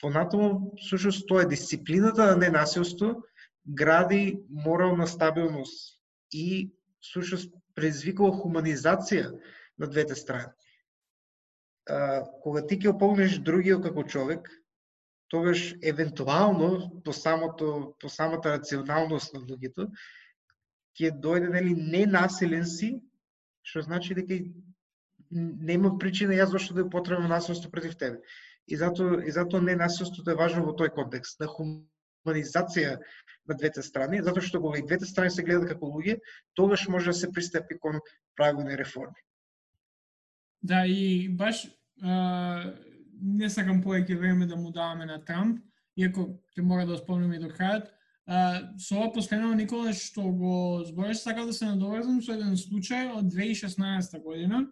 [0.00, 3.22] Понатаму, всушност, тоа е дисциплината, а не насилство,
[3.66, 6.00] гради морална стабилност
[6.32, 9.36] и всушност предизвикува хуманизација
[9.78, 10.50] на двете страни.
[11.86, 14.48] А, кога ти ќе опомнеш другиот како човек,
[15.28, 19.90] тогаш евентуално по самото по самата рационалност на луѓето
[20.96, 23.02] ќе дојде нели ненасилен си,
[23.62, 24.38] што значи дека
[25.30, 28.20] нема причина јас зашто да потребно насилство против тебе.
[28.66, 32.96] И затоа и затоа ненасилството е важно во тој контекст на хуманизација
[33.46, 36.18] на двете страни, затоа што кога и двете страни се гледаат како луѓе,
[36.54, 38.00] тогаш може да се пристапи кон
[38.36, 39.20] правилни реформи.
[40.62, 41.66] Да, и баш
[42.02, 42.72] а,
[43.22, 45.60] не сакам повеќе време да му даваме на Трамп,
[45.96, 47.92] иако ќе мора да спомнеме и до крајот.
[48.78, 53.30] со ова последно Никола што го збориш, сакам да се надоврзам со еден случај од
[53.32, 54.66] 2016 година.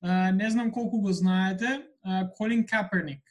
[0.00, 3.22] А, не знам колку го знаете, а, Колин Каперник.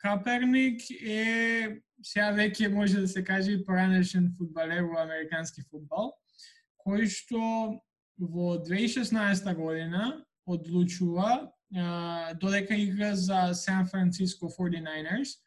[0.00, 6.14] Каперник е сега веќе може да се каже и поранешен фудбалер во американски фудбал,
[6.80, 7.40] кој што
[8.16, 11.52] во 2016 година одлучува
[12.40, 15.38] додека игра за Сан Франциско 49ers,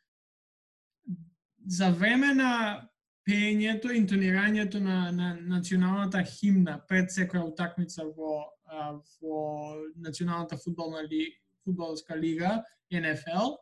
[1.66, 2.90] за време на
[3.28, 8.44] пеењето, интонирањето на, на националната химна пред секоја утакмица во,
[9.22, 11.30] во националната фудбална ли,
[11.64, 13.56] фудбалска лига НФЛ,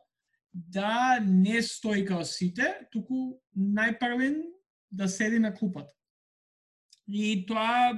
[0.52, 4.42] да не стои као сите, туку најпрвен
[4.90, 5.90] да седи на клупата.
[7.08, 7.96] И тоа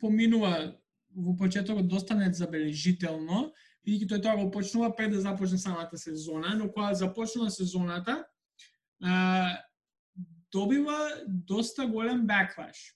[0.00, 0.74] поминува
[1.16, 3.52] во почетокот доста незабележително,
[3.86, 8.24] бидејќи тој тоа го почнува пред да започне самата сезона, но кога започнува сезоната,
[9.02, 9.56] а,
[10.52, 12.94] добива доста голем беклаш.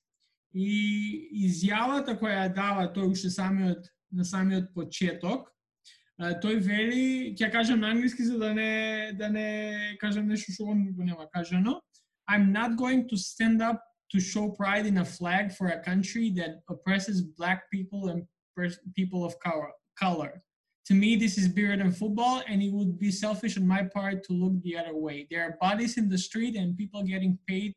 [0.54, 5.48] И изјавата која ја дава тој уште самиот на самиот почеток,
[6.18, 10.70] а, тој вели, ќе кажам на англиски за да не да не кажам нешто што
[10.70, 11.80] он го нема кажано.
[12.28, 13.80] I'm not going to stand up
[14.12, 18.24] to show pride in a flag for a country that oppresses black people and
[18.94, 19.34] people of
[19.98, 20.42] color.
[20.88, 24.22] To me, this is bigger than football, and it would be selfish on my part
[24.24, 25.26] to look the other way.
[25.30, 27.72] There are bodies in the street and people getting paid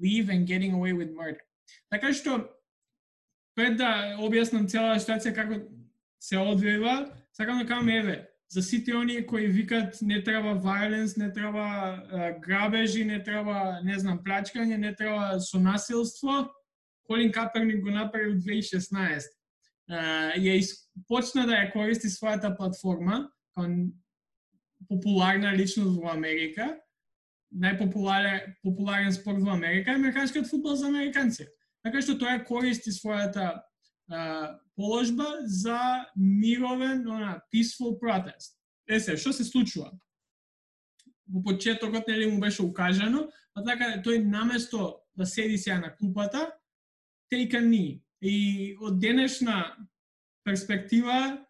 [0.00, 1.40] leave and getting away with murder.
[1.92, 2.50] Така што,
[3.54, 5.60] пред да објаснам цела ситуација како
[6.20, 11.32] се одвива, сакам да кажам, еве, за сите оние кои викат не треба violence, не
[11.32, 16.50] треба uh, грабежи, не треба, не знам, плачкање, не треба сонасилство,
[17.06, 19.20] Колин Каперник го направи во 2016
[19.90, 20.54] ја
[21.08, 23.68] почна да ја користи својата платформа како
[24.88, 26.76] популарна личност во Америка,
[27.52, 31.46] најпопуларен популарен спорт во Америка е американскиот фудбал за американци.
[31.84, 33.62] Така што тоа користи својата
[34.08, 38.56] а, положба за мировен, она, peaceful protest.
[38.88, 39.92] Е се, што се случува?
[41.28, 46.50] Во почетокот нели му беше укажано, па така тој наместо да седи сега на клупата,
[47.32, 49.74] take a knee, И од денешна
[50.44, 51.42] перспектива,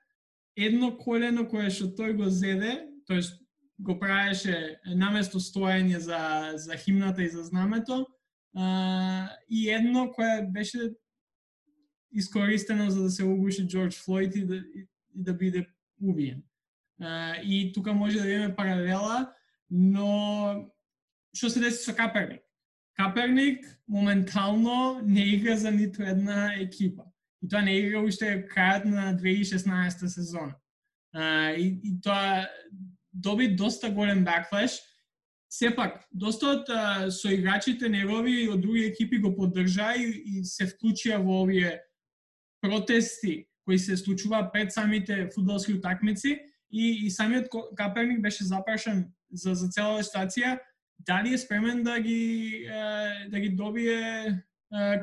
[0.57, 3.37] едно колено кое што тој го зеде, тоест
[3.83, 8.07] го правеше наместо стоење за, за химната и за знамето,
[8.57, 10.93] а, и едно кое беше
[12.12, 15.66] искористено за да се угуши Джордж Флойд и да, и да биде
[16.03, 16.43] убиен.
[17.01, 19.33] А, и тука може да имаме паралела,
[19.70, 20.68] но
[21.33, 22.45] што се деси со Каперник?
[22.97, 27.03] Каперник моментално не игра за ниту една екипа.
[27.43, 30.55] И тоа не игра уште крајот на 2016 сезона.
[31.12, 32.49] А, и, и тоа
[33.12, 34.80] доби доста голем баклеш.
[35.51, 41.18] Сепак, доста од а, соиграчите негови од други екипи го поддржаа и, и се вклучија
[41.20, 41.80] во овие
[42.62, 46.38] протести кои се случува пред самите фудбалски утакмици
[46.70, 50.59] и, и самиот Каперник беше запрашан за, за целата ситуација
[51.07, 52.67] дали е спремен да ги
[53.31, 54.43] да ги добие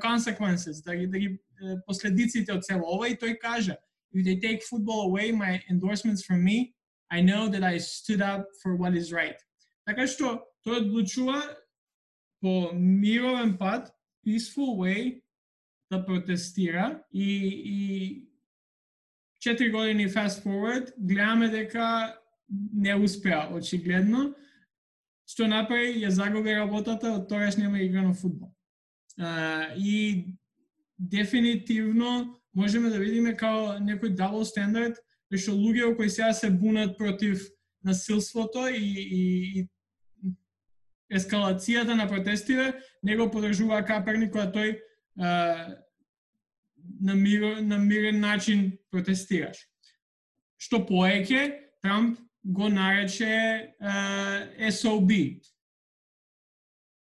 [0.04, 1.40] consequences, да ги да ги
[1.88, 3.78] последиците од цело ова и тој кажа
[4.14, 6.74] if they take football away my endorsements from me
[7.12, 9.38] I know that I stood up for what is right.
[9.86, 11.42] Така што тој одлучува
[12.42, 13.92] по мировен пат,
[14.26, 15.22] peaceful way
[15.92, 17.28] да протестира и,
[17.66, 18.30] и
[19.40, 22.16] четири години fast forward гледаме дека
[22.74, 24.36] не успеа очигледно
[25.30, 28.50] што направи ја загуби работата, од тогаш нема да игра на фудбал.
[29.20, 30.26] Uh, и
[30.98, 34.98] дефинитивно можеме да видиме како некој double standard,
[35.30, 37.44] што луѓе кои сега се бунат против
[37.86, 40.34] насилството и, и, и
[41.14, 42.74] ескалацијата на протестиве,
[43.04, 44.80] него подржува Каперник кога тој
[45.20, 45.78] uh,
[47.02, 49.62] на, мир, на мирен начин протестираш.
[50.58, 55.42] Што поеќе, Трамп го нарече uh, SOB.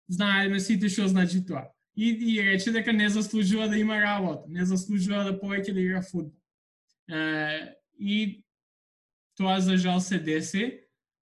[0.09, 1.71] Знаеме сите што значи тоа.
[1.97, 6.03] И, и рече дека не заслужува да има работа, не заслужува да повеќе да игра
[6.03, 6.41] фудбал.
[7.11, 8.45] Uh, и
[9.37, 10.81] тоа за жал се деси.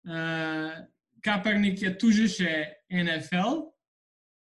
[0.07, 0.87] Uh,
[1.21, 3.69] Каперник ја тужеше НФЛ,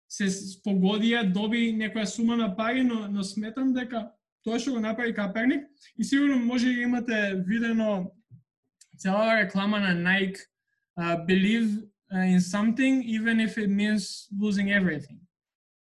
[0.10, 4.10] се спогодија, доби некоја сума на пари, но, но сметам дека
[4.46, 5.66] тоа што го направи Каперник
[5.98, 8.12] и сигурно може да имате видено
[9.00, 10.40] Целата реклама на Nike
[11.00, 11.70] uh, believe
[12.14, 15.20] uh, in something even if it means losing everything.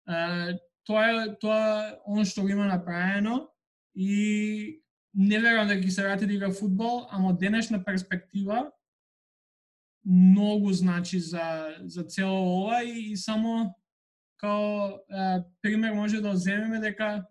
[0.08, 3.48] Uh, тоа е тоа он што го има направено
[3.94, 4.82] и
[5.14, 8.70] не верувам дека ќе се врати да игра фудбал, ама од денешна перспектива
[10.04, 13.74] многу значи за за цело ова и, и само
[14.36, 17.26] као е, пример може да земеме дека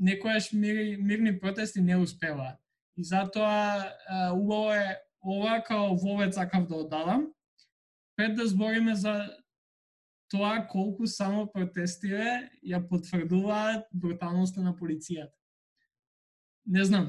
[0.00, 2.59] некојаш мир, мирни протести не успеваат.
[3.00, 3.88] И затоа
[4.36, 7.32] убаво е ова као вовет сакав да одадам.
[8.20, 9.36] пред да збориме за
[10.28, 15.32] тоа колку само протестиве ја потврдуваат бруталноста на полицијата.
[16.66, 17.06] Не знам,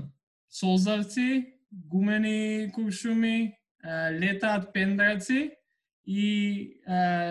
[0.47, 5.51] солзавци, гумени куршуми, летаат пендраци
[6.05, 6.79] и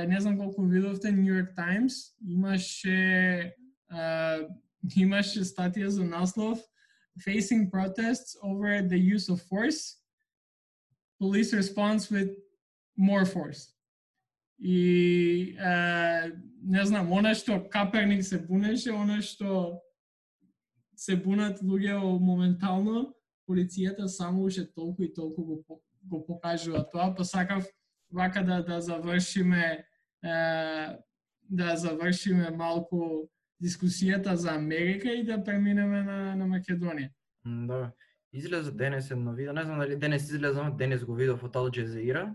[0.08, 3.54] не знам колку видовте New York Times имаше
[4.96, 6.60] имаше статија за наслов
[7.18, 9.96] facing protests over the use of force,
[11.18, 12.30] police responds with
[12.96, 13.74] more force.
[14.62, 16.32] И е,
[16.62, 19.80] не знам, она што Каперник се бунеше, она што
[20.96, 23.14] се бунат луѓе моментално,
[23.48, 27.64] полицијата само уште толку и толку го, го покажува тоа, па сакав
[28.12, 29.84] вака да да завршиме
[30.24, 30.34] е,
[31.50, 33.30] да завршиме малку
[33.62, 37.10] дискусијата за Америка и да преминеме на, на Македонија.
[37.44, 37.92] Да.
[38.32, 42.28] Излезе денес едно видео, не знам дали денес излезе, денес го видов од Ал Джезира.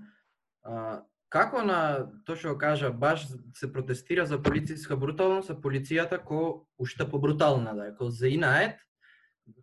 [1.29, 1.77] Како на
[2.27, 7.87] тоа што кажа, баш се протестира за полициска бруталност, а полицијата ко уште побрутална да
[7.87, 8.75] е, ко заинает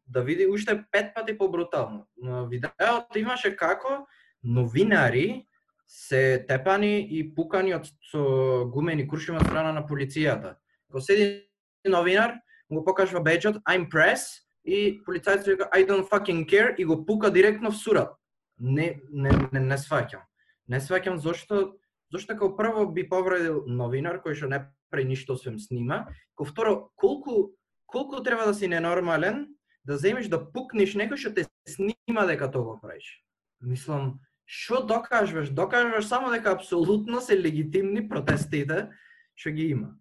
[0.07, 2.07] да види уште пет пати побрутално.
[2.17, 4.07] На видеото имаше како
[4.45, 5.47] новинари
[5.87, 10.57] се тепани и пукани од со гумени куршима страна на полицијата.
[10.93, 11.52] Ко седи
[11.89, 12.39] новинар,
[12.71, 17.31] го покажува беџот, I'm press, и полицајцот вика I don't fucking care и го пука
[17.31, 18.15] директно в сурат.
[18.59, 20.23] Не не не, не сваќам.
[20.69, 21.75] Не сваќам зошто
[22.13, 26.93] зошто како прво би повредил новинар кој што не прави ништо освен снима, ко второ
[26.95, 27.57] колку
[27.87, 29.49] колку треба да си ненормален
[29.85, 33.25] да земеш да пукнеш некој што те снима дека тоа го правиш.
[33.61, 35.51] Мислам, што докажуваш?
[35.51, 38.91] Докажуваш само дека апсолутно се легитимни протестите
[39.35, 39.99] што ги има.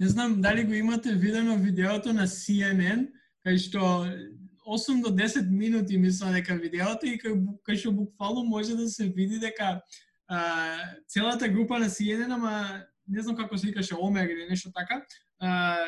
[0.00, 3.08] Не знам дали го имате видено видеото на CNN,
[3.46, 4.06] кај што
[4.66, 7.34] 8 до 10 минути мислам дека видеото и кај,
[7.66, 9.80] кај што буквално може да се види дека
[10.28, 10.40] а,
[11.08, 15.02] целата група на CNN, ама не знам како се викаше Омер или нешто така,
[15.40, 15.78] а,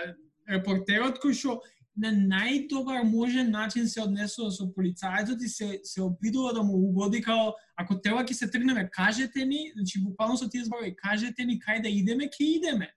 [0.49, 1.61] репортерот кој што
[1.97, 7.23] на најдобар можен начин се однесува со полицајцот и се се обидува да му угоди
[7.23, 11.61] као ако треба ќе се тргнеме, кажете ни, значи буквално со тие зборови, кажете ни
[11.61, 12.91] кај да идеме, ќе идеме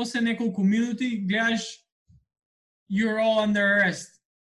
[0.00, 1.84] после неколку минути гледаш
[2.90, 4.08] you're all under arrest.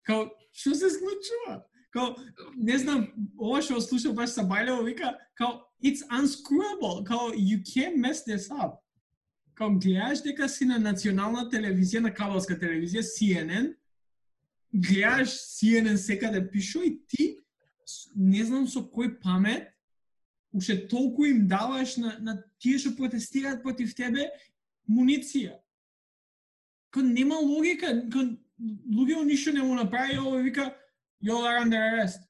[0.03, 1.65] Као, што се случува?
[1.89, 2.15] Као,
[2.55, 3.07] не знам,
[3.39, 8.51] ова што слушав баш са Бајлево, вика, као, it's unscrewable, као, you can't mess this
[8.51, 8.77] up.
[9.55, 13.73] као гледаш дека си на национална телевизија, на кабелска телевизија, CNN,
[14.73, 17.37] гледаш CNN секаде да пишува и ти,
[18.15, 19.73] не знам со кој памет,
[20.53, 24.29] уште толку им даваш на, на тие што протестираат против тебе
[24.91, 25.57] муниција.
[26.91, 28.35] Кон нема логика, кон
[28.91, 30.75] луѓе ништо не му направи, ово вика,
[31.23, 32.27] you're under arrest.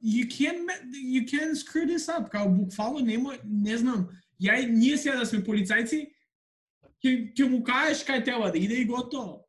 [0.00, 4.08] You can't, you can't screw this up, као буквално нема, не знам,
[4.42, 6.08] ја ние сега да сме полицајци,
[7.04, 9.44] ќе ќе му кажеш кај треба да иде и готово.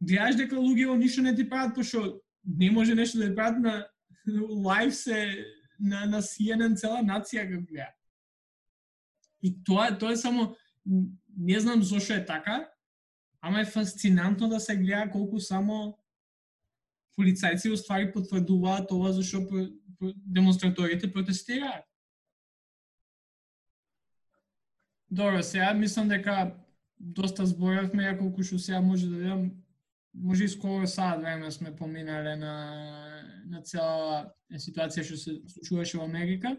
[0.00, 3.86] Гледаш дека луѓе ништо не ти прават, пошто не може нешто да ти прават на
[4.64, 5.46] лайв се
[5.78, 7.92] на, на CNN цела нација го гледа.
[9.42, 10.56] И тоа, тоа е само,
[11.36, 12.68] не знам зошто е така,
[13.40, 15.98] ама е фасцинантно да се гледа колку само
[17.18, 19.44] полицајци ствари потврдуваат тоа зашо
[20.00, 21.84] демонстраторите протестираат.
[25.10, 26.54] Добро, сега мислам дека
[27.00, 29.50] доста зборевме, ја колку што сега може да видам,
[30.14, 32.54] може и скоро сад време сме поминале на,
[33.46, 36.56] на цела ситуација што се случуваше во Америка.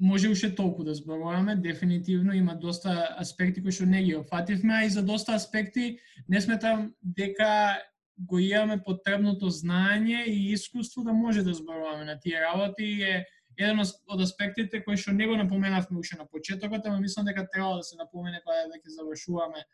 [0.00, 4.84] Може уште толку да зборуваме, дефинитивно има доста аспекти кои што не ги опфативме, а
[4.84, 7.78] и за доста аспекти не сметам дека
[8.18, 12.84] го имаме потребното знаење и искуство да може да зборуваме на тие работи.
[12.84, 13.24] И е
[13.58, 17.76] еден од аспектите кои што не го напоменавме уште на почетокот, ама мислам дека треба
[17.76, 19.64] да се напомене кога да веќе завршуваме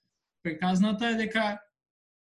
[0.42, 1.58] приказната е дека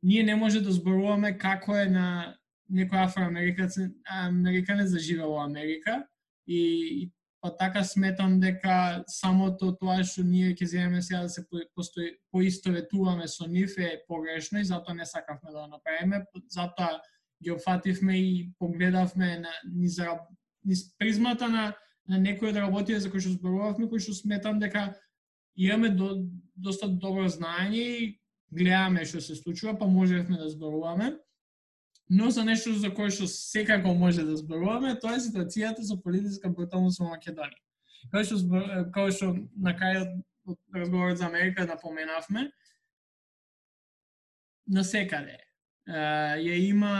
[0.03, 2.37] ние не може да зборуваме како е на
[2.71, 6.05] некој афроамериканец да живее во Америка.
[6.47, 7.11] И
[7.41, 13.27] па така сметам дека самото тоа што ние ќе земеме сега да се постои, поистоветуваме
[13.27, 17.01] со нив е погрешно и затоа не сакавме да го направиме, затоа
[17.43, 19.97] ги опфативме и погледавме на низ,
[20.65, 21.73] низ призмата на
[22.11, 24.91] на некои од работите за кои што зборувавме, кои што сметам дека
[25.55, 26.25] имаме до,
[26.55, 28.07] доста добро знаење и
[28.51, 31.13] гледаме што се случува, па можевме да зборуваме.
[32.11, 36.49] Но за нешто за кое што секако може да зборуваме, тоа е ситуацијата со политичка
[36.51, 37.61] бруталност во Македонија.
[38.11, 38.41] Кој што,
[38.91, 40.17] као што на крајот
[40.51, 42.49] од разговорот за Америка напоменавме,
[44.67, 45.37] на секаде.
[45.87, 46.95] Ја има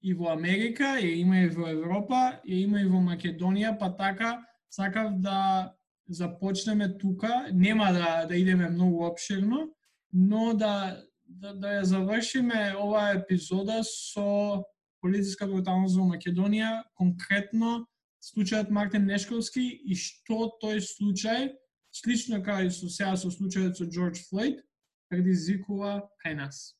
[0.00, 4.42] и во Америка, ја има и во Европа, ја има и во Македонија, па така
[4.70, 5.74] сакав да
[6.08, 9.70] започнеме тука, нема да, да идеме многу обширно,
[10.12, 11.04] но да,
[11.40, 14.64] да, да ја завршиме оваа епизода со
[15.02, 17.86] полициска бруталност во Македонија, конкретно
[18.22, 21.50] случајот Мартин Нешковски и што тој случај,
[21.92, 24.62] слично како и со сега со случајот со Джордж Флойд,
[25.10, 26.76] предизвикува кај нас.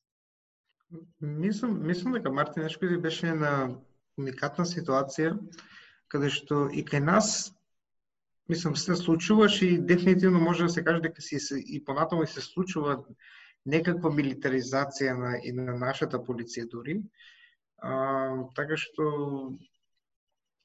[1.19, 3.53] Мислам, мислам дека Мартин Нешковски беше на
[4.17, 5.35] уникатна ситуација,
[6.07, 7.51] каде што и кај нас
[8.49, 11.37] мислам се случуваш и дефинитивно може да се каже дека си
[11.67, 13.03] и понатаму и се случува
[13.65, 16.97] некаква милитаризација на и на нашата полиција дури.
[17.83, 17.93] А,
[18.55, 19.05] така што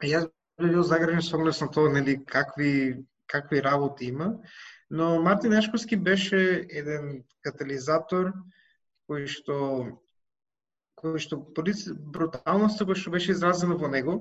[0.02, 0.28] јас
[0.58, 4.38] бил загрежен со оглед на тоа нели какви какви работи има,
[4.90, 8.32] но Мартин Ешковски беше еден катализатор
[9.08, 9.56] кој што
[10.98, 11.38] кој што
[12.16, 14.14] бруталноста која што беше изразена во него,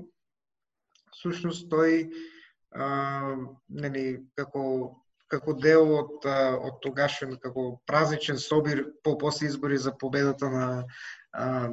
[1.15, 2.11] всушност тој
[2.71, 3.35] а,
[3.69, 5.01] нели, како
[5.31, 10.67] како дел од од тогашен како празничен собир по после избори за победата на
[11.31, 11.69] а,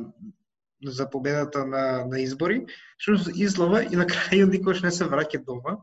[0.85, 2.65] за победата на на избори,
[2.99, 5.79] што излова и на крај никош не се враќа дома,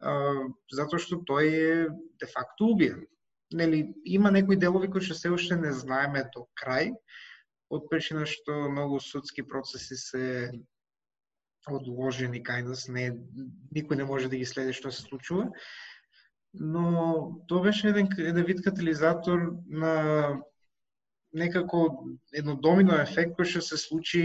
[0.00, 0.12] а,
[0.72, 1.88] затоа што тој е
[2.20, 3.06] де факто убиен.
[3.52, 6.92] Нели има некои делови кои што се уште не знаеме до крај,
[7.70, 10.26] од причина што многу судски процеси се
[11.68, 13.10] одложени кај нас, не,
[13.74, 15.50] никој не може да ги следи што се случува.
[16.54, 20.40] Но тоа беше еден, еден вид катализатор на
[21.32, 24.22] некако едно домино ефект кој што се случи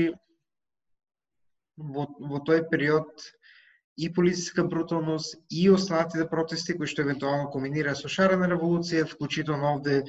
[1.77, 3.27] во, во тој период
[3.97, 10.01] и политичка бруталност и останатите протести кои што евентуално комбинира со шарена револуција, вклучително овде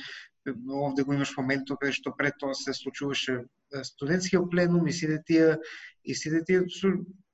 [0.46, 3.44] овде го имаш моментот каде што пред тоа се случуваше
[3.82, 5.56] студентскиот пленум и сите тие
[6.04, 6.64] и сите тие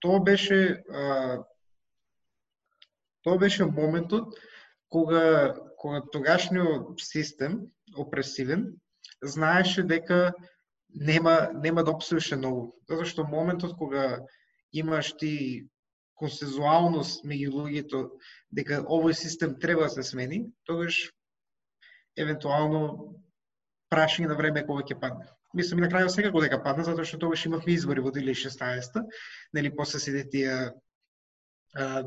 [0.00, 1.44] тоа беше а,
[3.22, 4.34] тоа беше моментот
[4.92, 7.60] кога кога тогашниот систем
[7.96, 8.66] опресивен
[9.22, 10.32] знаеше дека
[10.94, 12.74] нема нема да обстоеше ново.
[12.88, 14.20] Затоа што моментот кога
[14.72, 15.66] имаш ти
[16.14, 18.02] консензуалност меѓу луѓето
[18.54, 21.10] дека овој систем треба да се смени, тогаш
[22.16, 23.16] евентуално
[23.90, 25.26] прашање на време кога ќе падне.
[25.54, 29.02] Мислам и на крајот секако дека падна, затоа што тогаш имавме избори во 2016
[29.52, 30.54] нели после сите тие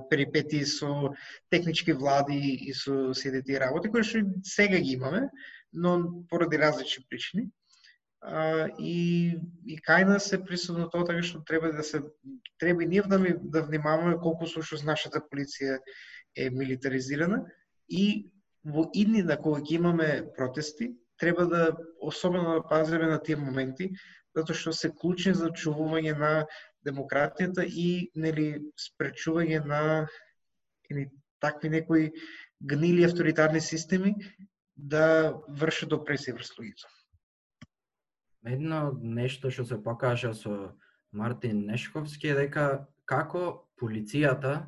[0.10, 1.14] перипети со
[1.50, 5.30] технички влади и со сите тие работи, кои што сега ги имаме,
[5.74, 7.50] но поради различни причини.
[8.22, 12.02] А, и, и кај нас е присутно тоа така што треба да се
[12.58, 15.78] треба и ние да, ми, да внимаваме колку слушност нашата полиција
[16.36, 17.44] е милитаризирана
[17.90, 18.32] и
[18.66, 23.92] во иднина кога ќе имаме протести, треба да особено да пазиме на тие моменти,
[24.36, 26.32] затоа што се клучни за чувување на
[26.86, 28.48] демократијата и нели
[28.80, 29.82] спречување на
[30.90, 31.10] или
[31.42, 32.12] такви некои
[32.62, 34.16] гнили авторитарни системи
[34.76, 36.90] да вршат опресија врз луѓето.
[38.46, 40.76] Едно нешто што се покажа со
[41.12, 42.66] Мартин Нешковски е дека
[43.06, 44.68] како полицијата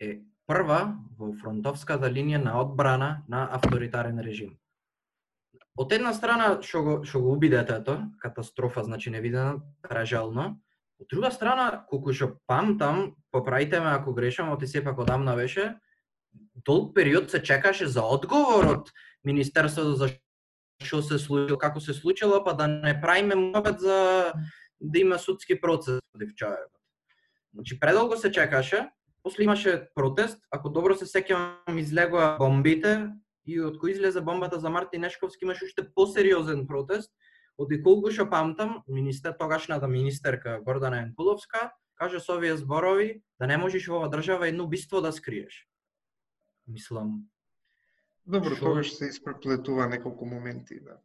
[0.00, 0.80] е прва
[1.18, 4.58] во фронтовската линија на одбрана на авторитарен режим.
[5.78, 10.60] Од една страна што го што го уби детето, катастрофа значи невидена, пражално.
[11.04, 15.74] Од друга страна, колку што памтам, поправите ме ако грешам, оти сепак одамна беше,
[16.64, 18.92] долг период се чекаше за одговор од
[19.24, 20.08] Министерството за
[20.80, 24.32] што се случило, како се случило, па да не правиме мовет за
[24.80, 26.72] да има судски процес против човекот.
[27.54, 28.88] Значи предолго се чекаше,
[29.22, 33.12] после имаше протест, ако добро се сеќавам излегоа бомбите,
[33.44, 37.12] и од кој излезе бомбата за Мартин Нешковски имаше уште посериозен протест,
[37.56, 43.46] од и колку што памтам, министер, тогашната министерка Гордана Енкуловска, каже со овие зборови да
[43.46, 45.68] не можеш во ова држава едно убиство да скриеш.
[46.66, 47.28] Мислам.
[48.26, 48.64] Добро, Шо...
[48.64, 50.98] тогаш се испреплетува неколку моменти, да.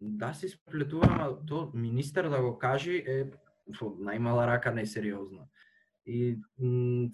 [0.00, 3.32] Да се испреплетува, ама то министер да го кажи е
[3.70, 5.48] најмала рака несериозно.
[6.06, 6.38] И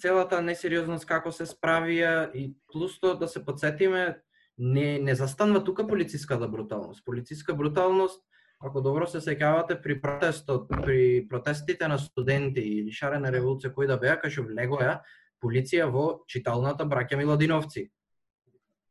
[0.01, 4.20] целата несериозност како се справија и плюс тоа да се подсетиме
[4.59, 7.05] не не застанува тука полициската бруталност.
[7.05, 8.22] Полициска бруталност
[8.59, 13.97] Ако добро се сеќавате при протестот, при протестите на студенти или шарена револуција кој да
[14.02, 14.97] беа, кај што влегоја
[15.39, 17.85] полиција во читалната браќа Миладиновци.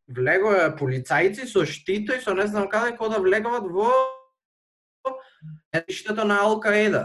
[0.07, 3.91] Влегоја полицајци со штито и со не знам каде кој да влегуваат во
[5.75, 7.03] етиштето на Алкаеда.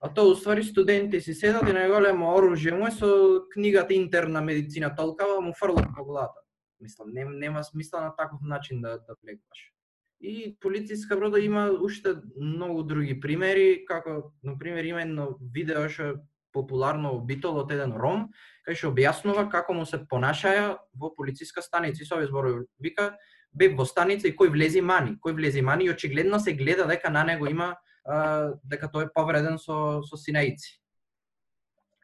[0.00, 3.10] А тоа уствари студенти си седат и најголемо оружје му е со
[3.50, 6.39] книгата интерна медицина толкава му фрлат по главата.
[6.80, 9.72] Мислам, нем, нема смисла на таков начин да да влегуваш.
[10.20, 16.20] И полициска брода има уште многу други примери, како на пример има едно видео што
[16.52, 18.26] популарно битол од еден ром,
[18.66, 22.02] кај што објаснува како му се понашаја во полициска станица.
[22.02, 23.14] И со овие зборови вика,
[23.52, 27.10] бе во станица и кој влези мани, кој влези мани и очигледно се гледа дека
[27.10, 30.80] на него има а, дека тој е повреден со, со синаици.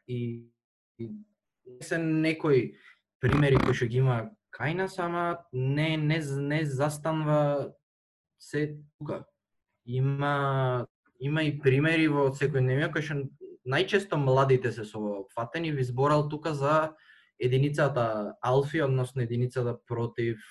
[0.07, 0.47] И,
[0.97, 1.11] и
[1.81, 2.73] се некои
[3.19, 7.73] примери кои што ги има кај нас, ама не, не, не застанва
[8.39, 9.25] се тука.
[9.85, 10.87] Има,
[11.19, 13.21] има и примери во секојдневија кои што
[13.67, 14.99] најчесто младите се со
[15.35, 16.93] фатени ви зборал тука за
[17.39, 20.41] единицата Алфи, односно единицата против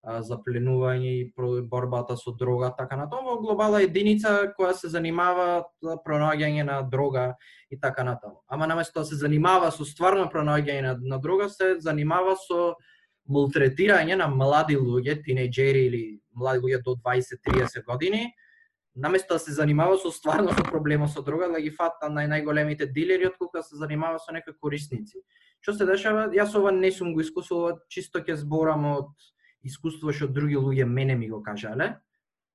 [0.00, 1.32] запленување и
[1.68, 6.80] борбата со дрога, така на тоа, во глобала единица која се занимава за пронаоѓање на
[6.82, 7.34] дрога
[7.70, 8.40] и така натаму.
[8.48, 12.76] Ама наместо да се занимава со стварно пронаоѓање на, на дрога, се занимава со
[13.28, 18.32] мултретирање на млади луѓе, тинејџери или млади луѓе до 20-30 години,
[18.96, 22.90] наместо да се занимава со стварно со проблема со дрога, да ги фата на најголемите
[22.92, 25.22] дилери, отколку да се занимава со некои корисници.
[25.60, 26.28] Што се дешава?
[26.32, 29.12] Јас ова не сум го искусувал, чисто ќе зборам од
[29.62, 32.00] искуство што други луѓе мене ми го кажале,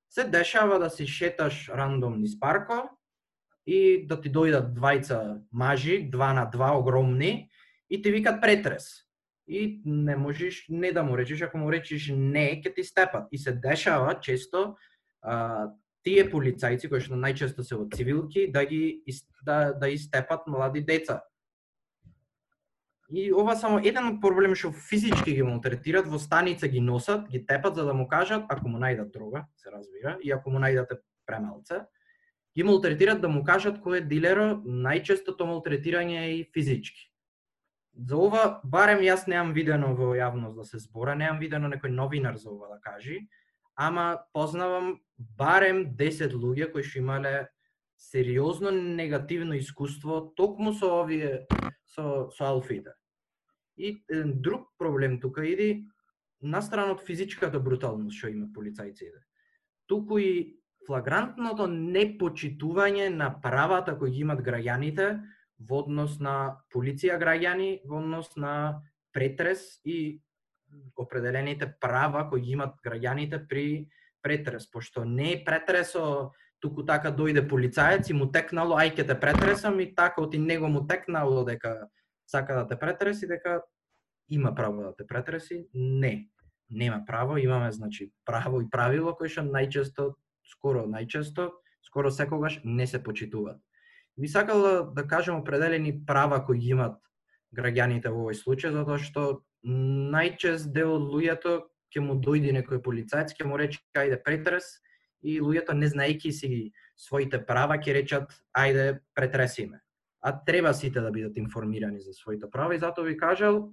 [0.10, 2.90] се дешава да си шеташ рандом низ парко
[3.66, 7.50] и да ти дојдат двајца мажи, два на два огромни,
[7.90, 9.05] и ти викат претрес.
[9.48, 13.28] И не можеш не да му речеш, ако му речеш не, ќе ти степат.
[13.32, 14.76] И се дешава често
[15.22, 15.70] а,
[16.06, 19.04] тие полицајци кои што најчесто се во цивилки да ги
[19.46, 21.22] да да истепат млади деца.
[23.14, 27.76] И ова само еден проблем што физички ги малтретират, во станица ги носат, ги тепат
[27.76, 31.86] за да му кажат, ако му најдат дрога, се разбира, и ако му најдате премалце,
[32.58, 37.12] ги малтретират да му кажат кој е дилеро, Најчесто тоа малтретирање е и физички.
[37.96, 42.36] За ова, барем јас неам видено во јавност да се збора, неам видено некој новинар
[42.36, 43.28] за ова да кажи,
[43.76, 47.48] ама познавам барем 10 луѓе кои што имале
[47.98, 51.48] сериозно негативно искуство токму со овие
[51.86, 52.94] со, со алфите.
[53.78, 55.88] И еден друг проблем тука иди
[56.42, 59.24] настрана од физичката бруталност што има полицајците.
[59.88, 65.24] Туку и флагрантното непочитување на правата кои ги имат граѓаните
[65.60, 68.82] во однос на полиција граѓани, во однос на
[69.14, 70.22] претрес и
[70.98, 73.88] определените права кои ги имат граѓаните при
[74.22, 79.16] претрес, пошто не е претресо туку така дојде полицаец и му текнало, ај ќе те
[79.20, 81.88] претресам и така оти него му текнало дека
[82.28, 83.62] сака да те претреси дека
[84.30, 86.30] има право да те претреси, не.
[86.70, 90.16] Нема право, имаме значи право и правило кои што најчесто,
[90.50, 91.52] скоро најчесто,
[91.86, 93.62] скоро секогаш не се почитуваат.
[94.18, 97.00] Би сакал да, да кажем определени права кои ги имат
[97.56, 101.56] граѓаните во овој случај, затоа што најчест дел од луѓето
[101.92, 104.68] ќе му дојде некој полицајц, ќе му рече ајде претрес
[105.24, 106.50] и луѓето не знаејќи си
[106.96, 109.82] своите права ќе речат ајде претресиме.
[110.22, 113.72] А треба сите да бидат информирани за своите права и затоа ви кажал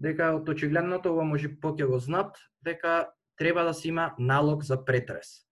[0.00, 4.84] дека од очигледното ова може поќе го знат дека треба да се има налог за
[4.84, 5.44] претрес.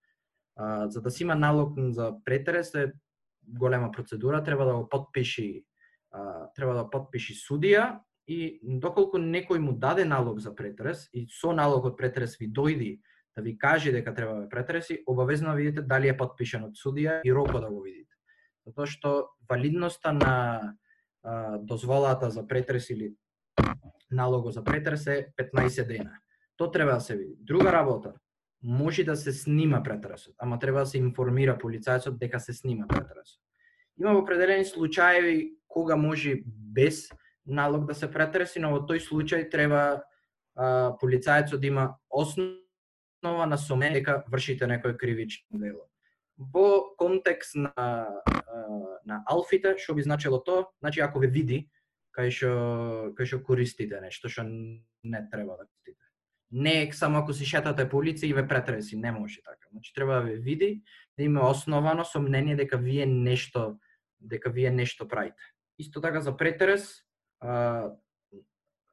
[0.56, 2.92] А, за да се има налог за претрес е
[3.48, 5.64] голема процедура, треба да го подпиши
[6.10, 11.52] а, треба да подпиши судија и доколку некој му даде налог за претрес и со
[11.52, 12.98] налогот претрес ви дојди
[13.36, 17.32] да ви каже дека треба да претреси, обавезно видите дали е подпишан од судија и
[17.32, 18.10] рокот да го видите.
[18.66, 19.10] Затоа што
[19.48, 20.34] валидноста на
[21.22, 23.14] а, дозволата за претрес или
[24.10, 26.18] налогот за претрес е 15 дена.
[26.56, 27.36] То треба да се види.
[27.38, 28.14] Друга работа,
[28.62, 33.40] може да се снима претресот, ама треба да се информира полицајцот дека се снима претресот.
[34.00, 37.08] Има определени случаи кога може без
[37.46, 40.02] налог да се претреси, но во тој случај треба
[40.54, 45.86] а, полицајецот да има основа на соме дека вршите некој кривично дело.
[46.38, 47.72] Во контекст на
[49.08, 51.58] на алфите, што би значило тоа, значи ако ве види
[52.16, 52.50] кај што
[53.16, 56.07] кај што користите нешто што не треба да користите.
[56.52, 59.68] Не е само ако си шетате по улица и ве претреси, не може така.
[59.72, 60.82] Значи треба да ве види,
[61.18, 63.76] да има основано сомнение дека вие нешто
[64.20, 65.42] дека вие нешто правите.
[65.78, 67.02] Исто така за претрес,
[67.40, 67.84] а,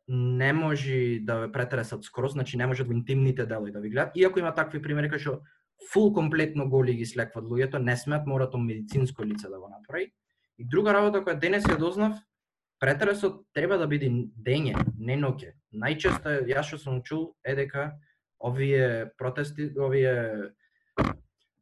[0.07, 4.17] не може да ве претресат скроз, значи не може во интимните делови да ви гледат.
[4.17, 5.41] Иако има такви примери кај што
[5.91, 10.11] фул комплетно голи ги слекват луѓето, не смеат, мора тоа медицинско лице да го направи.
[10.57, 12.19] И друга работа која денес ја дознав,
[12.79, 15.53] претресот треба да биде дење, не ноќе.
[15.75, 17.93] Најчесто јас што сум чул е дека
[18.39, 20.51] овие протести, овие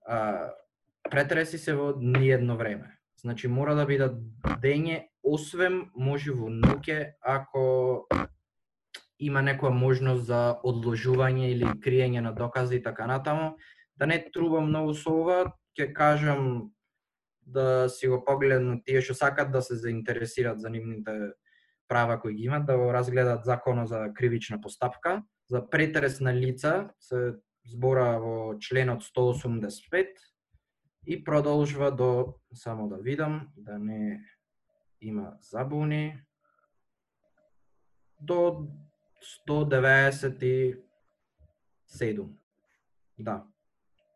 [0.05, 0.49] а,
[1.09, 2.97] претреси се во ниедно време.
[3.21, 4.17] Значи мора да бидат
[4.61, 7.63] дење, освен може во ноќе ако
[9.19, 13.55] има некоја можност за одложување или криење на докази и така натаму.
[13.95, 16.73] Да не трубам многу со ова, ќе кажам
[17.45, 21.31] да си го погледнат тие што сакат да се заинтересираат за нивните
[21.87, 25.23] права кои ги имат, да го разгледат законот за кривична постапка.
[25.49, 27.33] За претерес на лица се
[27.65, 30.07] збора во членот 185,
[31.07, 34.21] и продолжува до, само да видам, да не
[35.01, 36.21] има забуни,
[38.21, 38.67] до
[39.47, 42.27] 197.
[43.19, 43.43] Да.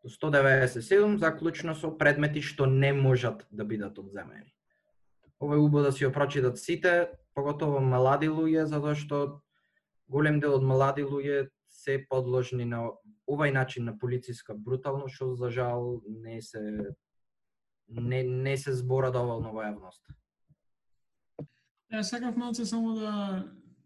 [0.08, 4.52] 197 заклучно со предмети што не можат да бидат одземени.
[5.40, 9.42] Ова е убаво да си ја прочитат сите, поготово млади луѓе, затоа што
[10.08, 12.88] голем дел од млади луѓе се подложни на
[13.28, 16.94] овај начин на полициска бруталност, што за жал не се
[17.88, 20.02] не, не се збора доволно во јавност.
[21.92, 23.12] Ја сакав малце само да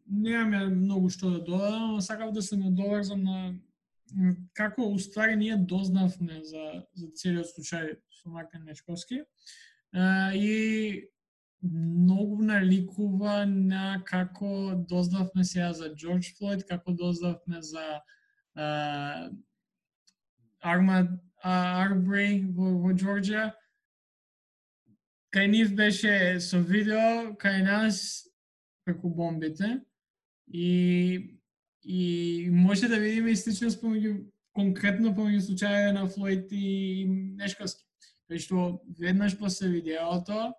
[0.06, 3.54] немаме многу што да додадам, но сакав да се надоврзам на
[4.54, 9.22] како уствари ние дознавме за, за целиот случај со Мартин Нечковски.
[10.34, 11.08] и
[11.62, 18.00] многу наликува на како дознавме сега за Джордж Флойд, како дознавме за
[18.58, 19.30] uh,
[20.60, 21.08] Армад
[21.42, 23.52] Арбрей во, во Джорджија.
[25.32, 28.26] Кај нив беше со видео, кај нас
[28.84, 29.80] преку бомбите.
[30.46, 31.38] И,
[31.84, 37.04] и може да видиме истичност помеѓу конкретно помеѓу случаја на Флойд и
[37.38, 37.84] Нешковски.
[38.30, 40.52] Кај што веднаш после видеото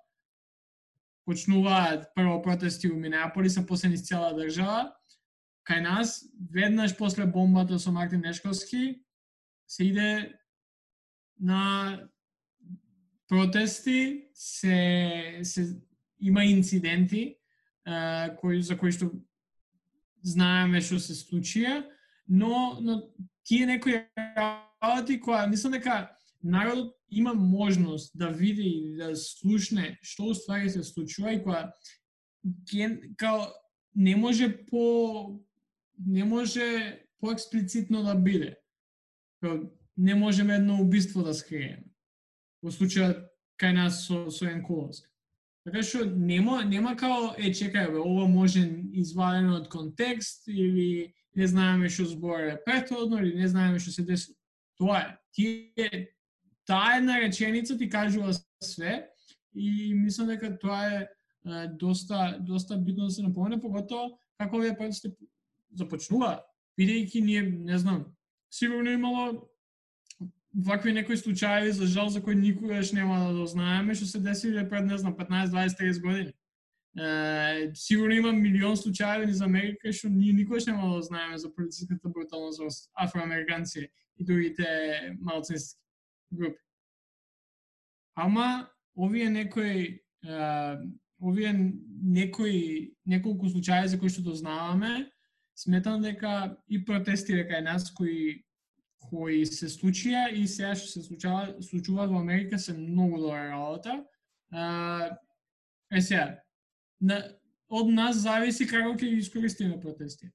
[1.25, 4.91] почнуваат прво протести во Минеаполис, а после низ цела држава,
[5.63, 8.99] кај нас, веднаш после бомбата со Мартин Нешковски,
[9.67, 10.33] се иде
[11.39, 12.09] на
[13.27, 15.79] протести, се, се
[16.19, 17.37] има инциденти
[17.85, 19.09] а, кои, за кои што
[20.23, 21.83] знаеме што се случија,
[22.27, 23.01] но, но
[23.43, 26.09] тие некои работи која мислам дека
[26.43, 31.71] народот има можност да види и да слушне што уствари се случува и која
[32.71, 33.47] ген, као
[33.95, 35.39] не може по
[35.99, 38.57] не може по експлицитно да биде.
[39.97, 41.85] Не можеме едно убиство да скриеме.
[42.63, 43.27] Во случајот
[43.59, 45.12] кај нас со, со Енкуловска.
[45.63, 48.63] Така што нема, нема као, е, чекај, бе, ова може
[48.99, 54.37] извадено од контекст, или не знаеме што зборе претходно или не знаеме што се десува
[54.77, 55.09] Тоа е.
[55.33, 55.89] Тие,
[56.65, 58.33] таа една реченица ти кажува
[58.63, 59.07] све,
[59.55, 61.07] и мислам дека тоа е
[61.45, 65.11] е, доста доста битно да се напомене, поготово како овие протести
[65.75, 66.37] започнува,
[66.79, 68.05] бидејќи ние, не знам,
[68.51, 69.49] сигурно имало
[70.55, 74.85] вакви некои случаи за жал за кои никогаш нема да дознаеме што се десиле пред
[74.85, 76.33] не знам 15, 20, 30 години.
[76.99, 82.09] Е, сигурно има милион случаи низ Америка што ние никогаш нема да знаеме за полициската
[82.09, 83.89] бруталност во афроамериканци
[84.19, 84.65] и другите
[85.19, 85.79] малцински
[86.31, 86.59] групи.
[88.15, 89.99] Ама овие некои
[91.21, 91.73] овие
[92.03, 95.09] некои неколку случаи за кои што дознаваме,
[95.55, 98.43] сметам дека и протести дека е нас кои
[99.09, 104.03] кои се случија и сега што се случува, случуваат во Америка се многу добра работа.
[105.91, 106.39] е сега,
[107.01, 107.23] на,
[107.69, 110.31] од нас зависи како ќе искористиме протести.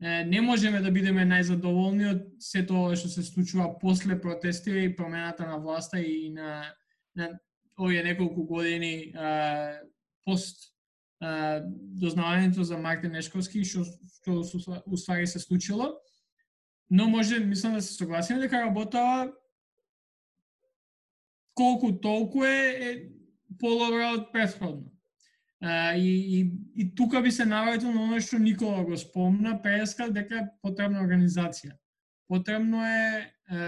[0.00, 4.94] Е, не можеме да бидеме најзадоволни од се тоа што се случува после протести и
[4.96, 6.62] промената на власта и на,
[7.16, 7.32] на
[7.78, 9.80] овие неколку години а,
[10.24, 10.70] пост
[11.20, 11.60] а,
[11.98, 13.82] дознавањето за Мартин Нешковски што
[14.22, 15.96] што уствари се случило
[16.90, 19.32] но може, мислам да се согласиме дека работава
[21.54, 22.92] колку толку е, е
[23.58, 24.92] подобра од претходно.
[25.60, 30.06] А, и, и, и тука би се навратил на оно што Никола го спомна, преска
[30.14, 31.74] дека е потребна организација.
[32.28, 33.58] Потребно е, е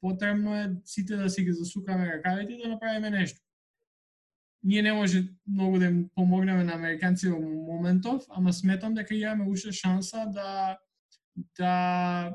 [0.00, 3.40] потребно е сите да си ги засукаме ракавите и да направиме нешто.
[4.62, 9.50] Ние не може многу да им помогнеме на американци во моментов, ама сметам дека имаме
[9.50, 10.78] уште шанса да
[11.58, 12.34] да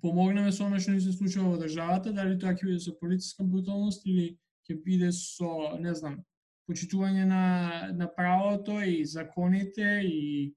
[0.00, 3.44] помогнеме со оно што ни се случува во државата, дали тоа ќе биде со полициска
[3.44, 4.36] бруталност или
[4.66, 6.22] ќе биде со, не знам,
[6.68, 7.44] почитување на,
[7.92, 10.54] на правото и законите и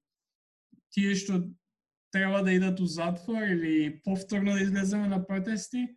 [0.93, 1.43] тие што
[2.15, 5.87] треба да идат у затвор или повторно да излеземе на протести,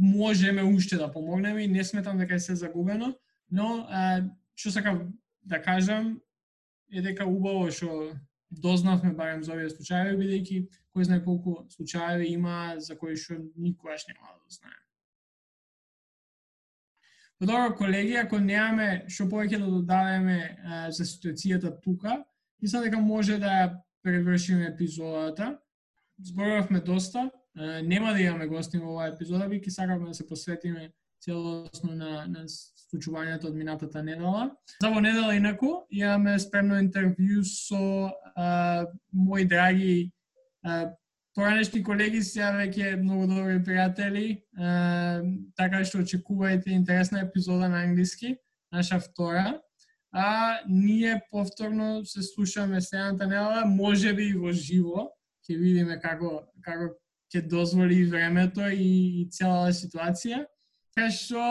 [0.00, 3.14] можеме уште да помогнеме и не сметам дека е се загубено,
[3.50, 4.24] но а,
[4.54, 5.12] што сакам
[5.42, 6.20] да кажам
[6.92, 8.12] е дека убаво што
[8.52, 10.58] дознавме барем за овие случаи, бидејќи
[10.92, 14.78] кој знае колку случаи има за кои што никогаш нема да знаеме.
[17.38, 20.38] Па добро, колеги, ако немаме што повеќе да додадеме
[20.92, 22.20] за ситуацијата тука,
[22.62, 25.58] мислам дека може да превршиме епизодата.
[26.22, 27.30] Зборувавме доста,
[27.82, 30.92] нема да имаме гости во оваа епизода, бидејќи сакавме да се посветиме
[31.22, 34.50] целосно на, на случувањето од минатата недела.
[34.82, 40.12] За во недела инаку имаме спремно интервју со а, мои драги
[40.62, 40.92] а,
[41.34, 44.26] поранешни колеги, сега веќе многу добри пријатели,
[44.58, 45.22] а,
[45.56, 48.36] така што очекувајте интересна епизода на англиски,
[48.72, 49.60] наша втора.
[50.12, 55.08] А ние повторно се слушаме следната недела, може би и во живо,
[55.48, 56.92] ќе видиме како како
[57.32, 60.44] ќе дозволи времето и, и целата ситуација.
[60.92, 61.42] Се што,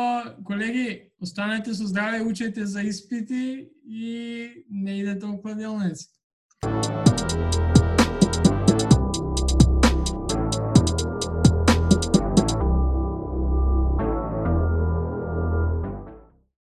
[0.46, 6.10] колеги, останете со здраве, учете за испити и не идете во кладилници.